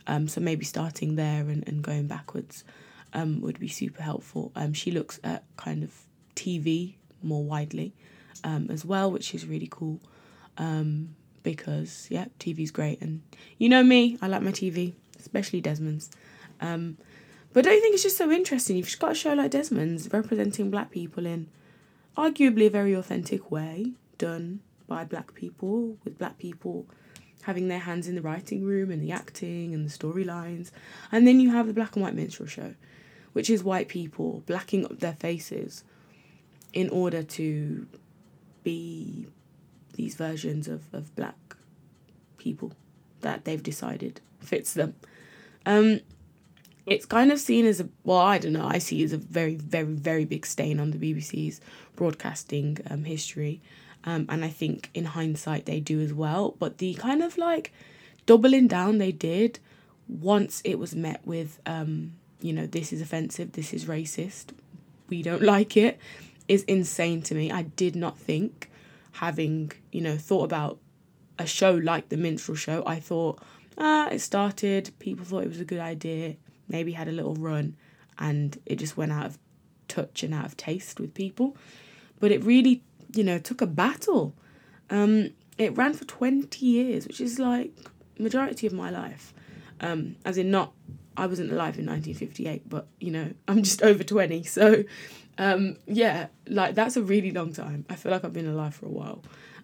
um, 0.08 0.30
so 0.30 0.40
maybe 0.40 0.64
starting 0.64 1.18
there 1.18 1.42
and, 1.50 1.68
and 1.68 1.84
going 1.84 2.08
backwards 2.08 2.64
um, 3.12 3.42
would 3.42 3.60
be 3.60 3.68
super 3.68 4.02
helpful. 4.02 4.54
Um, 4.56 4.72
she 4.72 4.92
looks 4.92 5.20
at 5.26 5.44
kind 5.58 5.84
of 5.84 5.92
TV 6.38 6.96
more 7.22 7.44
widely 7.44 7.94
um, 8.44 8.68
as 8.70 8.86
well, 8.86 9.12
which 9.12 9.34
is 9.34 9.46
really 9.46 9.70
cool. 9.70 10.00
Um, 10.58 11.16
because 11.44 12.08
yeah, 12.10 12.26
TV's 12.40 12.72
great, 12.72 13.02
and 13.02 13.22
you 13.58 13.70
know 13.70 13.84
me, 13.84 14.18
I 14.22 14.28
like 14.28 14.42
my 14.42 14.52
TV, 14.52 14.94
especially 15.20 15.62
Desmond's. 15.62 16.10
Um, 16.60 16.98
but 17.54 17.64
don't 17.66 17.74
you 17.74 17.82
think 17.82 17.96
it's 17.96 18.04
just 18.04 18.18
so 18.18 18.32
interesting? 18.32 18.78
You've 18.78 19.00
got 19.00 19.12
a 19.12 19.16
show 19.16 19.34
like 19.34 19.52
Desmond's 19.52 20.12
representing 20.14 20.70
black 20.70 20.92
people 20.92 21.26
in 21.26 21.48
arguably 22.18 22.68
a 22.68 22.70
very 22.70 22.94
authentic 22.94 23.52
way, 23.52 23.94
done 24.18 24.62
by 24.88 25.04
black 25.04 25.34
people, 25.34 25.98
with 26.04 26.18
black 26.18 26.38
people 26.38 26.86
having 27.44 27.68
their 27.68 27.80
hands 27.80 28.08
in 28.08 28.16
the 28.16 28.22
writing 28.22 28.64
room 28.64 28.92
and 28.92 29.02
the 29.02 29.12
acting 29.12 29.74
and 29.74 29.86
the 29.86 29.90
storylines. 29.90 30.72
And 31.12 31.28
then 31.28 31.40
you 31.40 31.52
have 31.52 31.68
the 31.68 31.74
black 31.74 31.96
and 31.96 32.04
white 32.04 32.16
minstrel 32.16 32.48
show, 32.48 32.76
which 33.34 33.50
is 33.50 33.64
white 33.64 33.88
people 33.88 34.44
blacking 34.46 34.86
up 34.86 35.00
their 35.00 35.14
faces 35.14 35.84
in 36.74 36.90
order 36.90 37.24
to 37.24 37.88
be 38.64 39.28
these 39.94 40.16
versions 40.16 40.68
of, 40.68 40.84
of 40.94 41.16
black 41.16 41.56
people 42.38 42.72
that 43.22 43.46
they've 43.46 43.62
decided 43.62 44.22
fits 44.40 44.74
them. 44.74 44.96
Um, 45.66 46.02
it's 46.86 47.06
kind 47.06 47.32
of 47.32 47.40
seen 47.40 47.66
as 47.66 47.80
a 47.80 47.90
well, 48.04 48.18
I 48.18 48.38
don't 48.40 48.54
know. 48.54 48.68
I 48.68 48.80
see 48.80 49.04
as 49.04 49.14
a 49.14 49.18
very, 49.18 49.56
very, 49.56 49.94
very 49.94 50.26
big 50.26 50.46
stain 50.46 50.80
on 50.80 50.92
the 50.92 50.98
BBC's 50.98 51.62
broadcasting 51.96 52.78
um, 52.90 53.04
history. 53.04 53.62
Um, 54.04 54.26
and 54.30 54.44
I 54.44 54.50
think 54.50 54.90
in 54.94 55.06
hindsight 55.06 55.66
they 55.66 55.80
do 55.80 56.02
as 56.02 56.14
well. 56.14 56.56
But 56.58 56.80
the 56.80 56.96
kind 56.96 57.22
of 57.22 57.38
like 57.38 57.72
doubling 58.26 58.68
down 58.68 58.98
they 58.98 59.12
did 59.12 59.60
once 60.08 60.62
it 60.66 60.80
was 60.80 60.96
met 60.96 61.22
with, 61.26 61.60
um, 61.66 62.14
you 62.42 62.52
know, 62.52 62.66
this 62.66 62.92
is 62.92 63.02
offensive, 63.02 63.52
this 63.54 63.74
is 63.74 63.86
racist, 63.86 64.48
we 65.10 65.22
don't 65.22 65.44
like 65.56 65.78
it, 65.78 66.00
is 66.52 66.64
insane 66.64 67.22
to 67.24 67.36
me. 67.36 67.52
I 67.52 67.64
did 67.64 67.96
not 67.96 68.18
think, 68.18 68.70
having, 69.14 69.72
you 69.92 70.02
know, 70.02 70.18
thought 70.18 70.44
about 70.44 70.80
a 71.40 71.46
show 71.46 71.72
like 71.72 72.10
The 72.10 72.18
Minstrel 72.18 72.56
Show, 72.56 72.84
I 72.86 73.00
thought, 73.00 73.42
ah, 73.78 74.10
it 74.10 74.20
started, 74.20 74.92
people 75.00 75.26
thought 75.26 75.44
it 75.44 75.50
was 75.50 75.60
a 75.60 75.66
good 75.66 75.80
idea, 75.80 76.36
maybe 76.68 76.92
had 76.92 77.08
a 77.08 77.12
little 77.12 77.36
run, 77.36 77.76
and 78.20 78.58
it 78.66 78.76
just 78.76 78.98
went 78.98 79.12
out 79.12 79.26
of 79.26 79.40
touch 79.88 80.24
and 80.24 80.34
out 80.34 80.46
of 80.46 80.58
taste 80.58 81.00
with 81.00 81.14
people. 81.14 81.56
But 82.20 82.32
it 82.32 82.44
really 82.44 82.84
you 83.16 83.24
know, 83.24 83.40
took 83.40 83.62
a 83.62 83.68
battle. 83.68 84.36
Um, 84.90 85.32
it 85.58 85.76
ran 85.78 85.94
for 85.94 86.06
20 86.06 86.66
years, 86.66 87.08
which 87.08 87.22
is 87.22 87.40
like 87.40 87.72
majority 88.18 88.68
of 88.68 88.74
my 88.74 88.90
life. 88.90 89.34
Um, 89.80 90.16
as 90.26 90.38
in 90.38 90.52
not, 90.52 90.74
I 91.18 91.28
wasn't 91.28 91.52
alive 91.52 91.78
in 91.78 91.86
1958, 91.86 92.70
but 92.70 92.88
you 93.00 93.12
know, 93.12 93.32
I'm 93.48 93.64
just 93.64 93.82
over 93.82 94.04
20. 94.04 94.44
So, 94.44 94.84
um, 95.42 95.78
yeah, 95.88 96.28
like 96.48 96.76
that's 96.76 96.96
a 96.96 97.02
really 97.02 97.32
long 97.32 97.52
time. 97.52 97.84
I 97.90 97.96
feel 97.96 98.12
like 98.12 98.24
I've 98.24 98.32
been 98.32 98.48
alive 98.48 98.76
for 98.76 98.86
a 98.86 98.90
while, 98.90 99.24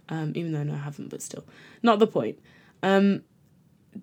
um, 0.10 0.34
even 0.34 0.52
though 0.52 0.64
no, 0.64 0.74
I 0.74 0.78
haven't, 0.78 1.10
but 1.10 1.22
still, 1.22 1.46
not 1.84 2.00
the 2.00 2.08
point. 2.08 2.40
Um, 2.82 3.22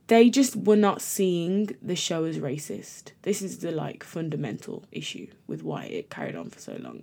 they 0.06 0.30
just 0.30 0.54
were 0.54 0.76
not 0.76 1.02
seeing 1.02 1.76
the 1.82 1.96
show 1.96 2.24
as 2.24 2.38
racist. 2.38 3.10
This 3.22 3.42
is 3.42 3.58
the 3.58 3.72
like 3.72 4.04
fundamental 4.04 4.84
issue 4.92 5.26
with 5.48 5.64
why 5.64 5.86
it 5.86 6.10
carried 6.10 6.36
on 6.36 6.48
for 6.48 6.60
so 6.60 6.76
long. 6.80 7.02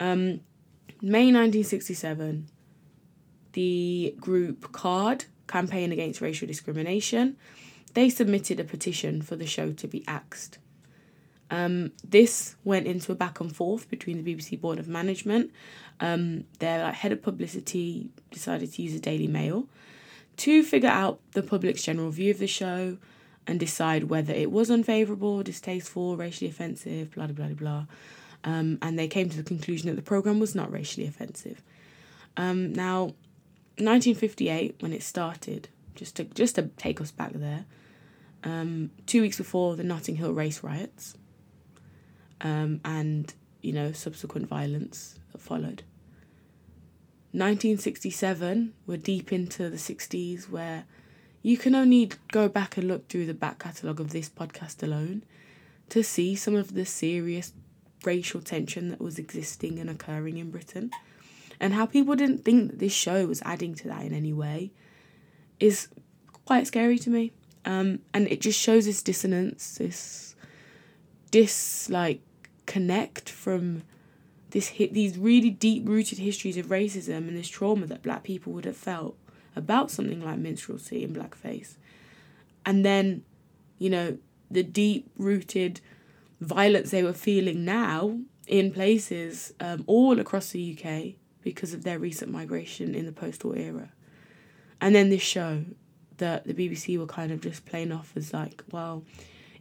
Um, 0.00 0.40
May 1.00 1.30
1967, 1.30 2.48
the 3.52 4.16
group 4.18 4.72
CARD, 4.72 5.26
Campaign 5.46 5.92
Against 5.92 6.20
Racial 6.20 6.48
Discrimination, 6.48 7.36
they 7.94 8.10
submitted 8.10 8.58
a 8.58 8.64
petition 8.64 9.22
for 9.22 9.36
the 9.36 9.46
show 9.46 9.70
to 9.72 9.86
be 9.86 10.02
axed. 10.08 10.58
Um, 11.50 11.92
this 12.06 12.56
went 12.64 12.86
into 12.86 13.10
a 13.12 13.14
back 13.14 13.40
and 13.40 13.54
forth 13.54 13.88
between 13.88 14.22
the 14.22 14.34
BBC 14.34 14.60
Board 14.60 14.78
of 14.78 14.86
Management. 14.86 15.50
Um, 16.00 16.44
their 16.58 16.84
like, 16.84 16.94
head 16.94 17.12
of 17.12 17.22
publicity 17.22 18.10
decided 18.30 18.72
to 18.72 18.82
use 18.82 18.92
the 18.92 19.00
Daily 19.00 19.26
Mail 19.26 19.66
to 20.38 20.62
figure 20.62 20.90
out 20.90 21.20
the 21.32 21.42
public's 21.42 21.82
general 21.82 22.10
view 22.10 22.30
of 22.30 22.38
the 22.38 22.46
show 22.46 22.98
and 23.46 23.58
decide 23.58 24.04
whether 24.04 24.32
it 24.32 24.52
was 24.52 24.68
unfavourable, 24.68 25.42
distasteful, 25.42 26.16
racially 26.16 26.50
offensive, 26.50 27.12
blah, 27.12 27.26
blah, 27.26 27.46
blah, 27.46 27.54
blah 27.54 27.86
um, 28.44 28.78
and 28.82 28.98
they 28.98 29.08
came 29.08 29.28
to 29.28 29.36
the 29.36 29.42
conclusion 29.42 29.88
that 29.88 29.96
the 29.96 30.02
program 30.02 30.38
was 30.38 30.54
not 30.54 30.70
racially 30.70 31.06
offensive. 31.06 31.62
Um, 32.36 32.72
now, 32.72 33.14
1958, 33.78 34.76
when 34.80 34.92
it 34.92 35.02
started, 35.02 35.68
just 35.94 36.16
to 36.16 36.24
just 36.24 36.54
to 36.54 36.68
take 36.76 37.00
us 37.00 37.10
back 37.10 37.32
there, 37.32 37.64
um, 38.44 38.90
two 39.06 39.20
weeks 39.22 39.36
before 39.36 39.76
the 39.76 39.82
Notting 39.82 40.16
Hill 40.16 40.32
race 40.32 40.62
riots, 40.62 41.16
um, 42.40 42.80
and 42.84 43.32
you 43.60 43.72
know 43.72 43.92
subsequent 43.92 44.48
violence 44.48 45.18
that 45.32 45.40
followed. 45.40 45.82
1967, 47.32 48.72
we're 48.86 48.96
deep 48.96 49.32
into 49.32 49.68
the 49.68 49.76
60s, 49.76 50.48
where 50.48 50.84
you 51.42 51.58
can 51.58 51.74
only 51.74 52.10
go 52.32 52.48
back 52.48 52.76
and 52.78 52.88
look 52.88 53.08
through 53.08 53.26
the 53.26 53.34
back 53.34 53.58
catalogue 53.58 54.00
of 54.00 54.10
this 54.10 54.30
podcast 54.30 54.82
alone 54.82 55.22
to 55.90 56.02
see 56.02 56.34
some 56.34 56.54
of 56.54 56.74
the 56.74 56.86
serious 56.86 57.52
racial 58.04 58.40
tension 58.40 58.88
that 58.88 59.00
was 59.00 59.18
existing 59.18 59.78
and 59.78 59.90
occurring 59.90 60.38
in 60.38 60.50
Britain. 60.50 60.90
And 61.60 61.74
how 61.74 61.86
people 61.86 62.14
didn't 62.16 62.44
think 62.44 62.70
that 62.70 62.78
this 62.78 62.92
show 62.92 63.26
was 63.26 63.42
adding 63.42 63.74
to 63.76 63.88
that 63.88 64.04
in 64.04 64.14
any 64.14 64.32
way 64.32 64.70
is 65.60 65.88
quite 66.44 66.66
scary 66.66 66.98
to 66.98 67.10
me. 67.10 67.32
Um, 67.64 68.00
and 68.14 68.26
it 68.28 68.40
just 68.40 68.58
shows 68.58 68.86
this 68.86 69.02
dissonance, 69.02 69.76
this 69.78 70.34
dis 71.30 71.90
like 71.90 72.20
connect 72.68 73.30
from 73.30 73.82
this 74.50 74.68
hit 74.68 74.94
these 74.94 75.18
really 75.18 75.50
deep 75.50 75.88
rooted 75.88 76.18
histories 76.18 76.56
of 76.56 76.66
racism 76.66 77.26
and 77.28 77.36
this 77.36 77.48
trauma 77.48 77.86
that 77.86 78.02
black 78.02 78.22
people 78.22 78.52
would 78.52 78.66
have 78.66 78.76
felt 78.76 79.16
about 79.56 79.90
something 79.90 80.22
like 80.22 80.38
minstrelsy 80.38 81.02
and 81.02 81.16
blackface. 81.16 81.76
And 82.64 82.84
then, 82.84 83.24
you 83.78 83.90
know, 83.90 84.18
the 84.50 84.62
deep 84.62 85.10
rooted 85.16 85.80
violence 86.40 86.90
they 86.90 87.02
were 87.02 87.12
feeling 87.12 87.64
now 87.64 88.18
in 88.46 88.70
places 88.70 89.52
um, 89.60 89.82
all 89.86 90.20
across 90.20 90.50
the 90.50 90.78
UK 90.78 91.14
because 91.42 91.72
of 91.72 91.84
their 91.84 91.98
recent 91.98 92.30
migration 92.30 92.94
in 92.94 93.06
the 93.06 93.12
post 93.12 93.44
war 93.44 93.56
era. 93.56 93.90
And 94.80 94.94
then 94.94 95.08
this 95.10 95.22
show 95.22 95.64
that 96.18 96.46
the 96.46 96.54
BBC 96.54 96.98
were 96.98 97.06
kind 97.06 97.32
of 97.32 97.40
just 97.40 97.64
playing 97.64 97.92
off 97.92 98.12
as 98.14 98.32
like, 98.32 98.62
well, 98.70 99.04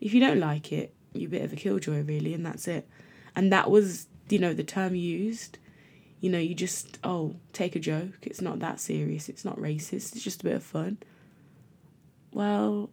if 0.01 0.13
you 0.13 0.19
don't 0.19 0.39
like 0.39 0.71
it, 0.71 0.93
you're 1.13 1.27
a 1.27 1.31
bit 1.31 1.43
of 1.43 1.53
a 1.53 1.55
killjoy, 1.55 2.01
really, 2.01 2.33
and 2.33 2.45
that's 2.45 2.67
it. 2.67 2.87
And 3.35 3.51
that 3.51 3.69
was, 3.69 4.07
you 4.29 4.39
know, 4.39 4.53
the 4.53 4.63
term 4.63 4.95
used. 4.95 5.57
You 6.19 6.31
know, 6.31 6.39
you 6.39 6.55
just, 6.55 6.97
oh, 7.03 7.35
take 7.53 7.75
a 7.75 7.79
joke. 7.79 8.17
It's 8.23 8.41
not 8.41 8.59
that 8.59 8.79
serious. 8.79 9.29
It's 9.29 9.45
not 9.45 9.57
racist. 9.57 10.15
It's 10.15 10.23
just 10.23 10.41
a 10.41 10.45
bit 10.45 10.55
of 10.55 10.63
fun. 10.63 10.97
Well, 12.33 12.89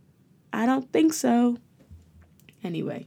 I 0.52 0.66
don't 0.66 0.92
think 0.92 1.14
so. 1.14 1.56
Anyway, 2.62 3.06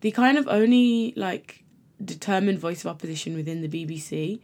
the 0.00 0.12
kind 0.12 0.38
of 0.38 0.46
only, 0.48 1.12
like, 1.16 1.64
determined 2.04 2.58
voice 2.58 2.84
of 2.84 2.90
opposition 2.90 3.34
within 3.34 3.60
the 3.60 3.68
BBC 3.68 4.40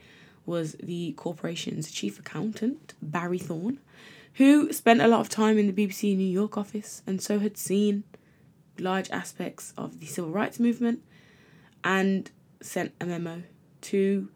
was 0.46 0.76
the 0.82 1.12
corporation's 1.12 1.90
chief 1.90 2.18
accountant, 2.18 2.94
Barry 3.00 3.38
Thorne, 3.38 3.78
who 4.34 4.72
spent 4.72 5.00
a 5.00 5.08
lot 5.08 5.20
of 5.20 5.28
time 5.28 5.58
in 5.58 5.72
the 5.72 5.86
BBC 5.86 6.16
New 6.16 6.24
York 6.24 6.56
office 6.56 7.02
and 7.06 7.20
so 7.20 7.38
had 7.38 7.56
seen 7.56 8.04
large 8.80 9.10
aspects 9.10 9.72
of 9.76 10.00
the 10.00 10.06
civil 10.06 10.30
rights 10.30 10.58
movement 10.58 11.02
and 11.84 12.30
sent 12.60 12.92
a 13.00 13.06
memo 13.06 13.42
to 13.82 14.28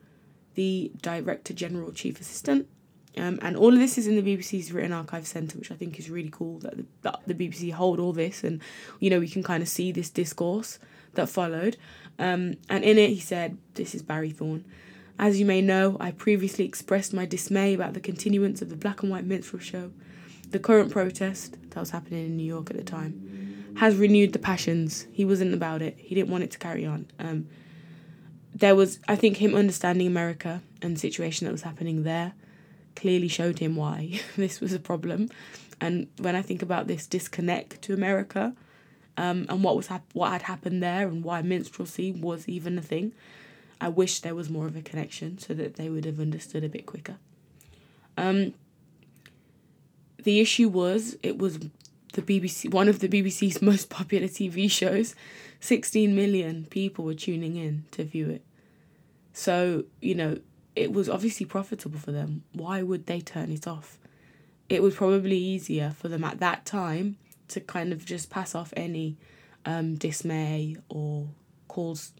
the 0.54 0.92
Director 1.00 1.52
General 1.52 1.92
Chief 1.92 2.20
Assistant. 2.20 2.68
Um, 3.16 3.38
and 3.42 3.56
all 3.56 3.72
of 3.72 3.78
this 3.78 3.96
is 3.96 4.06
in 4.06 4.16
the 4.16 4.36
BBC's 4.36 4.72
Written 4.72 4.92
Archive 4.92 5.26
Centre, 5.26 5.58
which 5.58 5.70
I 5.70 5.74
think 5.74 5.98
is 5.98 6.10
really 6.10 6.30
cool 6.32 6.58
that 6.60 6.76
the, 6.76 6.86
that 7.02 7.20
the 7.26 7.34
BBC 7.34 7.72
hold 7.72 8.00
all 8.00 8.12
this 8.12 8.42
and, 8.42 8.60
you 8.98 9.08
know, 9.08 9.20
we 9.20 9.28
can 9.28 9.42
kind 9.42 9.62
of 9.62 9.68
see 9.68 9.92
this 9.92 10.10
discourse 10.10 10.78
that 11.14 11.28
followed. 11.28 11.76
Um, 12.18 12.56
and 12.68 12.82
in 12.82 12.98
it, 12.98 13.10
he 13.10 13.20
said, 13.20 13.56
This 13.74 13.94
is 13.94 14.02
Barry 14.02 14.30
Thorne. 14.30 14.64
As 15.16 15.38
you 15.38 15.46
may 15.46 15.60
know, 15.60 15.96
I 16.00 16.10
previously 16.10 16.64
expressed 16.64 17.14
my 17.14 17.24
dismay 17.24 17.74
about 17.74 17.94
the 17.94 18.00
continuance 18.00 18.60
of 18.62 18.68
the 18.68 18.76
black 18.76 19.02
and 19.02 19.12
white 19.12 19.24
minstrel 19.24 19.62
show. 19.62 19.92
The 20.50 20.58
current 20.58 20.90
protest, 20.90 21.56
that 21.70 21.80
was 21.80 21.90
happening 21.90 22.26
in 22.26 22.36
New 22.36 22.44
York 22.44 22.70
at 22.70 22.76
the 22.76 22.82
time, 22.82 23.43
has 23.76 23.96
renewed 23.96 24.32
the 24.32 24.38
passions. 24.38 25.06
He 25.12 25.24
wasn't 25.24 25.54
about 25.54 25.82
it, 25.82 25.96
he 25.98 26.14
didn't 26.14 26.30
want 26.30 26.44
it 26.44 26.50
to 26.52 26.58
carry 26.58 26.86
on. 26.86 27.06
Um, 27.18 27.48
there 28.54 28.76
was, 28.76 29.00
I 29.08 29.16
think, 29.16 29.38
him 29.38 29.54
understanding 29.54 30.06
America 30.06 30.62
and 30.80 30.96
the 30.96 31.00
situation 31.00 31.46
that 31.46 31.52
was 31.52 31.62
happening 31.62 32.04
there 32.04 32.34
clearly 32.94 33.28
showed 33.28 33.58
him 33.58 33.74
why 33.74 34.20
this 34.36 34.60
was 34.60 34.72
a 34.72 34.78
problem. 34.78 35.28
And 35.80 36.06
when 36.18 36.36
I 36.36 36.42
think 36.42 36.62
about 36.62 36.86
this 36.86 37.06
disconnect 37.06 37.82
to 37.82 37.94
America 37.94 38.54
um, 39.16 39.46
and 39.48 39.62
what 39.64 39.76
was 39.76 39.88
hap- 39.88 40.12
what 40.12 40.30
had 40.30 40.42
happened 40.42 40.82
there 40.82 41.08
and 41.08 41.24
why 41.24 41.42
minstrelsy 41.42 42.12
was 42.12 42.48
even 42.48 42.78
a 42.78 42.82
thing, 42.82 43.12
I 43.80 43.88
wish 43.88 44.20
there 44.20 44.34
was 44.34 44.48
more 44.48 44.66
of 44.66 44.76
a 44.76 44.82
connection 44.82 45.38
so 45.38 45.52
that 45.54 45.74
they 45.74 45.88
would 45.88 46.04
have 46.04 46.20
understood 46.20 46.64
a 46.64 46.68
bit 46.68 46.86
quicker. 46.86 47.16
Um, 48.16 48.54
the 50.22 50.40
issue 50.40 50.68
was 50.68 51.16
it 51.22 51.38
was 51.38 51.58
the 52.14 52.22
BBC, 52.22 52.72
one 52.72 52.88
of 52.88 53.00
the 53.00 53.08
BBC's 53.08 53.62
most 53.72 53.90
popular 53.90 54.26
TV 54.26 54.70
shows. 54.70 55.14
16 55.60 56.14
million 56.14 56.66
people 56.66 57.04
were 57.04 57.14
tuning 57.14 57.56
in 57.56 57.84
to 57.92 58.04
view 58.04 58.28
it. 58.28 58.44
So, 59.32 59.84
you 60.00 60.14
know, 60.14 60.38
it 60.76 60.92
was 60.92 61.08
obviously 61.08 61.46
profitable 61.46 61.98
for 61.98 62.12
them. 62.12 62.44
Why 62.52 62.82
would 62.82 63.06
they 63.06 63.20
turn 63.20 63.50
it 63.50 63.66
off? 63.66 63.98
It 64.68 64.82
was 64.82 64.94
probably 64.94 65.36
easier 65.36 65.94
for 65.96 66.08
them 66.08 66.24
at 66.24 66.40
that 66.40 66.64
time 66.64 67.16
to 67.48 67.60
kind 67.60 67.92
of 67.92 68.04
just 68.04 68.30
pass 68.30 68.54
off 68.54 68.72
any 68.76 69.16
um, 69.64 69.94
dismay 69.94 70.76
or 70.88 71.28
calls 71.68 72.12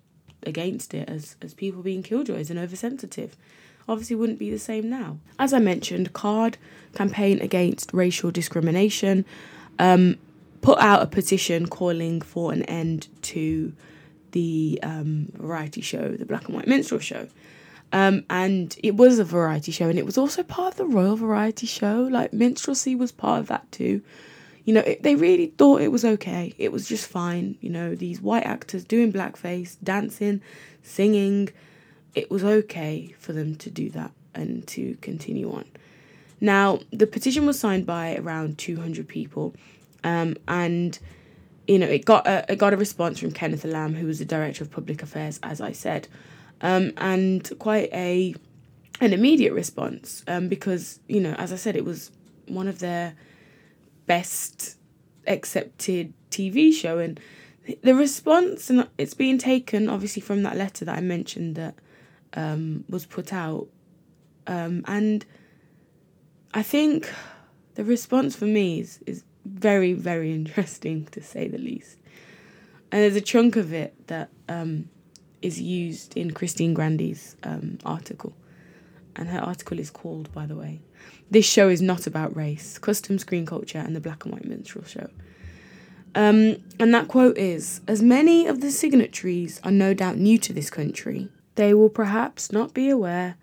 against 0.44 0.94
it 0.94 1.08
as, 1.08 1.36
as 1.42 1.54
people 1.54 1.82
being 1.82 2.02
killjoys 2.02 2.50
and 2.50 2.58
oversensitive. 2.58 3.36
Obviously, 3.88 4.16
wouldn't 4.16 4.38
be 4.38 4.50
the 4.50 4.58
same 4.58 4.88
now. 4.88 5.18
As 5.38 5.52
I 5.52 5.58
mentioned, 5.58 6.12
CARD, 6.12 6.56
Campaign 6.94 7.40
Against 7.40 7.92
Racial 7.92 8.30
Discrimination, 8.30 9.26
um, 9.78 10.16
put 10.60 10.78
out 10.78 11.02
a 11.02 11.06
petition 11.06 11.66
calling 11.68 12.20
for 12.20 12.52
an 12.52 12.62
end 12.64 13.08
to 13.22 13.72
the 14.32 14.78
um, 14.82 15.30
variety 15.34 15.80
show, 15.80 16.10
the 16.12 16.26
Black 16.26 16.46
and 16.46 16.56
White 16.56 16.66
Minstrel 16.66 17.00
Show. 17.00 17.28
Um, 17.92 18.24
and 18.28 18.76
it 18.82 18.96
was 18.96 19.20
a 19.20 19.24
variety 19.24 19.70
show, 19.70 19.88
and 19.88 19.98
it 19.98 20.06
was 20.06 20.18
also 20.18 20.42
part 20.42 20.72
of 20.72 20.76
the 20.78 20.86
Royal 20.86 21.14
Variety 21.14 21.66
Show. 21.66 22.08
Like 22.10 22.32
minstrelsy 22.32 22.96
was 22.96 23.12
part 23.12 23.40
of 23.40 23.46
that 23.48 23.70
too 23.70 24.02
you 24.64 24.72
know, 24.72 24.80
it, 24.80 25.02
they 25.02 25.14
really 25.14 25.48
thought 25.58 25.82
it 25.82 25.92
was 25.92 26.04
okay. 26.04 26.54
It 26.58 26.72
was 26.72 26.88
just 26.88 27.06
fine. 27.06 27.56
You 27.60 27.70
know, 27.70 27.94
these 27.94 28.20
white 28.20 28.44
actors 28.44 28.84
doing 28.84 29.12
blackface, 29.12 29.76
dancing, 29.82 30.40
singing. 30.82 31.50
It 32.14 32.30
was 32.30 32.44
okay 32.44 33.14
for 33.18 33.32
them 33.32 33.56
to 33.56 33.70
do 33.70 33.90
that 33.90 34.12
and 34.34 34.66
to 34.68 34.96
continue 35.00 35.52
on. 35.52 35.66
Now, 36.44 36.80
the 36.90 37.06
petition 37.06 37.46
was 37.46 37.58
signed 37.58 37.86
by 37.86 38.16
around 38.16 38.58
200 38.58 39.08
people, 39.08 39.54
um, 40.04 40.36
and 40.46 40.98
you 41.66 41.78
know, 41.78 41.86
it 41.86 42.04
got 42.04 42.26
a, 42.26 42.44
it 42.52 42.56
got 42.56 42.74
a 42.74 42.76
response 42.76 43.18
from 43.18 43.32
Kenneth 43.32 43.64
Lamb, 43.64 43.94
who 43.94 44.06
was 44.06 44.18
the 44.18 44.26
director 44.26 44.62
of 44.62 44.70
public 44.70 45.02
affairs, 45.02 45.40
as 45.42 45.62
I 45.62 45.72
said, 45.72 46.06
um, 46.60 46.92
and 46.98 47.50
quite 47.58 47.88
a 47.94 48.34
an 49.00 49.14
immediate 49.14 49.54
response 49.54 50.22
um, 50.28 50.48
because 50.48 51.00
you 51.08 51.18
know, 51.18 51.32
as 51.38 51.50
I 51.50 51.56
said, 51.56 51.76
it 51.76 51.84
was 51.86 52.10
one 52.46 52.68
of 52.68 52.78
their 52.78 53.14
best 54.04 54.76
accepted 55.26 56.12
TV 56.30 56.74
show. 56.74 56.98
And 56.98 57.18
the 57.80 57.94
response, 57.94 58.68
and 58.68 58.86
it's 58.98 59.14
being 59.14 59.38
taken 59.38 59.88
obviously 59.88 60.20
from 60.20 60.42
that 60.42 60.58
letter 60.58 60.84
that 60.84 60.98
I 60.98 61.00
mentioned 61.00 61.56
that 61.56 61.74
um, 62.34 62.84
was 62.90 63.06
put 63.06 63.32
out. 63.32 63.66
Um, 64.46 64.84
and 64.86 65.24
I 66.54 66.62
think 66.62 67.12
the 67.74 67.84
response 67.84 68.36
for 68.36 68.46
me 68.46 68.80
is, 68.80 69.00
is 69.06 69.24
very, 69.44 69.92
very 69.92 70.32
interesting 70.40 71.06
to 71.06 71.20
say 71.20 71.48
the 71.48 71.58
least. 71.58 71.98
And 72.92 73.02
there's 73.02 73.16
a 73.16 73.20
chunk 73.20 73.56
of 73.56 73.72
it 73.72 74.06
that 74.06 74.30
um, 74.48 74.88
is 75.42 75.60
used 75.60 76.16
in 76.16 76.30
Christine 76.30 76.72
Grandy's 76.72 77.34
um, 77.42 77.78
article. 77.84 78.34
And 79.16 79.28
her 79.28 79.40
article 79.40 79.80
is 79.80 79.90
called, 79.90 80.32
by 80.32 80.46
the 80.46 80.54
way, 80.54 80.80
this 81.30 81.44
show 81.44 81.68
is 81.68 81.82
not 81.82 82.06
about 82.06 82.36
race, 82.36 82.78
custom 82.78 83.18
screen 83.18 83.46
culture, 83.46 83.78
and 83.78 83.94
the 83.94 84.00
black 84.00 84.24
and 84.24 84.32
white 84.32 84.44
minstrel 84.44 84.84
show. 84.84 85.08
Um, 86.14 86.56
and 86.78 86.94
that 86.94 87.08
quote 87.08 87.36
is 87.36 87.80
As 87.88 88.00
many 88.00 88.46
of 88.46 88.60
the 88.60 88.70
signatories 88.70 89.60
are 89.64 89.72
no 89.72 89.92
doubt 89.92 90.16
new 90.16 90.38
to 90.38 90.52
this 90.52 90.70
country, 90.70 91.28
they 91.56 91.74
will 91.74 91.88
perhaps 91.88 92.52
not 92.52 92.74
be 92.74 92.88
aware 92.88 93.36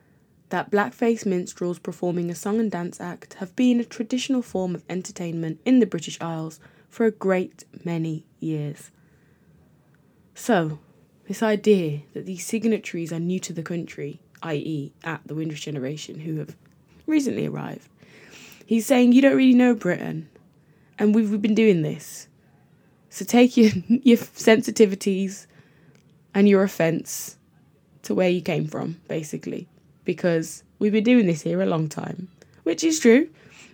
that 0.52 0.70
blackface 0.70 1.26
minstrels 1.26 1.80
performing 1.80 2.30
a 2.30 2.36
song 2.36 2.60
and 2.60 2.70
dance 2.70 3.02
act 3.02 3.36
have 3.36 3.56
been 3.56 3.80
a 3.80 3.86
traditional 3.86 4.42
form 4.42 4.76
of 4.76 4.84
entertainment 4.90 5.60
in 5.66 5.80
the 5.80 5.86
British 5.86 6.20
Isles 6.22 6.60
for 6.90 7.06
a 7.06 7.12
great 7.12 7.64
many 7.84 8.26
years. 8.40 8.92
So, 10.36 10.80
this 11.28 11.42
idea 11.42 12.02
that 12.14 12.26
these 12.26 12.46
signatories 12.46 13.14
are 13.14 13.20
new 13.20 13.40
to 13.40 13.54
the 13.54 13.64
country, 13.64 14.20
i.e., 14.44 14.92
at 15.04 15.22
the 15.26 15.36
Windrush 15.36 15.62
generation, 15.62 16.20
who 16.20 16.38
have 16.38 16.56
recently 17.08 17.48
arrived. 17.48 17.88
He's 18.66 18.86
saying, 18.86 19.14
You 19.14 19.22
don't 19.22 19.38
really 19.38 19.54
know 19.54 19.74
Britain, 19.74 20.30
and 21.00 21.16
we've, 21.16 21.32
we've 21.32 21.42
been 21.42 21.56
doing 21.56 21.82
this. 21.82 22.28
So 23.10 23.24
take 23.24 23.56
your, 23.56 23.72
your 23.88 24.18
sensitivities 24.18 25.48
and 26.34 26.48
your 26.50 26.64
offence 26.64 27.38
to 28.04 28.14
where 28.16 28.30
you 28.30 28.42
came 28.42 28.68
from, 28.68 29.00
basically, 29.08 29.68
because 30.04 30.64
we've 30.80 30.92
been 30.92 31.04
doing 31.04 31.28
this 31.28 31.42
here 31.42 31.62
a 31.62 31.66
long 31.66 31.90
time, 31.90 32.28
which 32.64 32.84
is 32.84 33.00
true. 33.00 33.30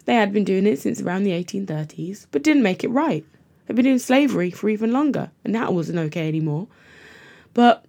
They 0.06 0.16
had 0.16 0.32
been 0.32 0.44
doing 0.44 0.66
it 0.66 0.80
since 0.80 1.02
around 1.02 1.24
the 1.24 1.32
1830s, 1.32 2.28
but 2.32 2.44
didn't 2.44 2.64
make 2.64 2.84
it 2.84 2.90
right. 2.90 3.26
They've 3.66 3.76
been 3.76 3.86
doing 3.86 4.00
slavery 4.00 4.52
for 4.52 4.70
even 4.70 4.94
longer, 4.94 5.32
and 5.44 5.54
that 5.56 5.74
wasn't 5.74 6.00
okay 6.00 6.28
anymore. 6.28 6.68
But 7.54 7.86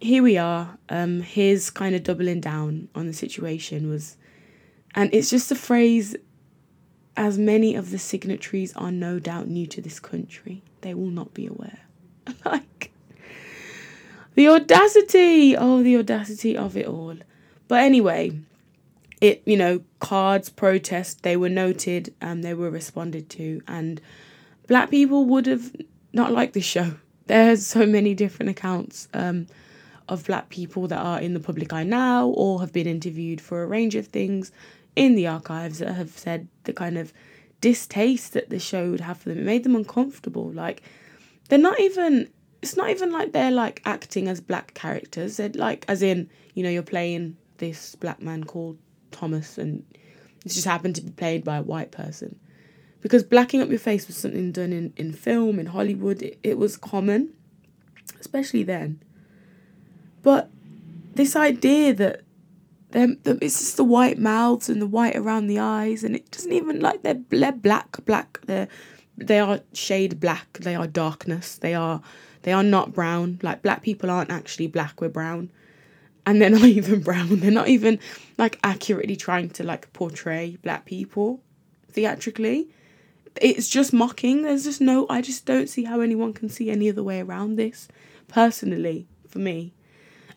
here 0.00 0.22
we 0.22 0.36
are. 0.36 0.76
Um, 0.88 1.22
his 1.22 1.70
kind 1.70 1.94
of 1.94 2.02
doubling 2.02 2.40
down 2.40 2.88
on 2.94 3.06
the 3.06 3.14
situation 3.14 3.88
was 3.88 4.16
and 4.94 5.12
it's 5.12 5.30
just 5.30 5.50
a 5.50 5.56
phrase, 5.56 6.14
as 7.16 7.36
many 7.36 7.74
of 7.74 7.90
the 7.90 7.98
signatories 7.98 8.72
are 8.76 8.92
no 8.92 9.18
doubt 9.18 9.48
new 9.48 9.66
to 9.66 9.80
this 9.80 9.98
country, 9.98 10.62
they 10.82 10.94
will 10.94 11.10
not 11.10 11.34
be 11.34 11.46
aware. 11.46 11.80
like, 12.44 12.92
the 14.34 14.48
audacity! 14.48 15.56
Oh, 15.56 15.82
the 15.82 15.96
audacity 15.96 16.56
of 16.56 16.76
it 16.76 16.86
all. 16.86 17.16
But 17.74 17.82
anyway, 17.82 18.38
it, 19.20 19.42
you 19.46 19.56
know, 19.56 19.80
CARD's, 19.98 20.48
protests, 20.48 21.14
they 21.14 21.36
were 21.36 21.48
noted 21.48 22.14
and 22.20 22.44
they 22.44 22.54
were 22.54 22.70
responded 22.70 23.28
to. 23.30 23.62
And 23.66 24.00
black 24.68 24.90
people 24.90 25.24
would 25.24 25.46
have 25.46 25.74
not 26.12 26.30
liked 26.30 26.54
this 26.54 26.64
show. 26.64 26.94
There's 27.26 27.66
so 27.66 27.84
many 27.84 28.14
different 28.14 28.50
accounts. 28.50 29.08
Um, 29.12 29.48
of 30.08 30.24
black 30.24 30.50
people 30.50 30.86
that 30.86 31.00
are 31.00 31.20
in 31.20 31.34
the 31.34 31.40
public 31.40 31.72
eye 31.72 31.82
now 31.82 32.28
or 32.28 32.60
have 32.60 32.72
been 32.72 32.86
interviewed 32.86 33.40
for 33.40 33.64
a 33.64 33.66
range 33.66 33.96
of 33.96 34.06
things 34.06 34.52
in 34.94 35.16
the 35.16 35.26
archives 35.26 35.80
that 35.80 35.94
have 35.94 36.10
said 36.10 36.46
the 36.62 36.72
kind 36.72 36.96
of 36.96 37.12
distaste 37.60 38.34
that 38.34 38.50
the 38.50 38.60
show 38.60 38.92
would 38.92 39.00
have 39.00 39.18
for 39.18 39.30
them. 39.30 39.38
It 39.38 39.44
made 39.44 39.64
them 39.64 39.74
uncomfortable. 39.74 40.52
Like 40.52 40.80
they're 41.48 41.58
not 41.58 41.80
even 41.80 42.30
it's 42.62 42.76
not 42.76 42.90
even 42.90 43.10
like 43.10 43.32
they're 43.32 43.50
like 43.50 43.82
acting 43.84 44.28
as 44.28 44.40
black 44.40 44.74
characters. 44.74 45.38
They're 45.38 45.48
like 45.48 45.84
as 45.88 46.02
in, 46.02 46.30
you 46.54 46.62
know, 46.62 46.70
you're 46.70 46.84
playing 46.84 47.36
this 47.58 47.94
black 47.94 48.20
man 48.20 48.44
called 48.44 48.78
Thomas 49.10 49.58
and 49.58 49.84
it's 50.44 50.54
just 50.54 50.66
happened 50.66 50.96
to 50.96 51.02
be 51.02 51.10
played 51.10 51.44
by 51.44 51.56
a 51.56 51.62
white 51.62 51.90
person. 51.90 52.38
because 53.00 53.22
blacking 53.22 53.60
up 53.60 53.68
your 53.68 53.78
face 53.78 54.06
was 54.06 54.16
something 54.16 54.52
done 54.52 54.72
in, 54.72 54.92
in 54.96 55.12
film, 55.12 55.58
in 55.58 55.66
Hollywood. 55.66 56.22
It, 56.22 56.38
it 56.42 56.58
was 56.58 56.76
common, 56.76 57.34
especially 58.20 58.62
then. 58.62 59.02
But 60.22 60.50
this 61.14 61.36
idea 61.36 61.94
that 61.94 62.22
them, 62.90 63.18
them 63.24 63.38
it's 63.42 63.58
just 63.58 63.76
the 63.76 63.84
white 63.84 64.18
mouths 64.18 64.68
and 64.68 64.80
the 64.80 64.86
white 64.86 65.16
around 65.16 65.48
the 65.48 65.58
eyes, 65.58 66.04
and 66.04 66.14
it 66.16 66.30
doesn't 66.30 66.52
even 66.52 66.80
like 66.80 67.02
they're, 67.02 67.20
they're 67.28 67.52
black, 67.52 68.04
black. 68.04 68.40
They're 68.46 68.68
they 69.16 69.38
are 69.38 69.60
shade 69.72 70.20
black. 70.20 70.58
They 70.58 70.74
are 70.74 70.86
darkness. 70.86 71.56
They 71.56 71.74
are 71.74 72.00
they 72.42 72.52
are 72.52 72.62
not 72.62 72.94
brown. 72.94 73.38
Like 73.42 73.62
black 73.62 73.82
people 73.82 74.10
aren't 74.10 74.30
actually 74.30 74.66
black. 74.66 75.00
We're 75.00 75.08
brown, 75.08 75.50
and 76.26 76.40
they're 76.40 76.50
not 76.50 76.64
even 76.64 77.00
brown. 77.00 77.40
They're 77.40 77.50
not 77.50 77.68
even 77.68 77.98
like 78.38 78.58
accurately 78.62 79.16
trying 79.16 79.50
to 79.50 79.64
like 79.64 79.92
portray 79.92 80.58
black 80.62 80.84
people 80.84 81.40
theatrically 81.90 82.68
it's 83.40 83.68
just 83.68 83.92
mocking. 83.92 84.42
There's 84.42 84.64
just 84.64 84.80
no, 84.80 85.06
I 85.08 85.20
just 85.20 85.44
don't 85.44 85.68
see 85.68 85.84
how 85.84 86.00
anyone 86.00 86.32
can 86.32 86.48
see 86.48 86.70
any 86.70 86.88
other 86.88 87.02
way 87.02 87.20
around 87.20 87.56
this, 87.56 87.88
personally, 88.28 89.06
for 89.28 89.38
me. 89.38 89.72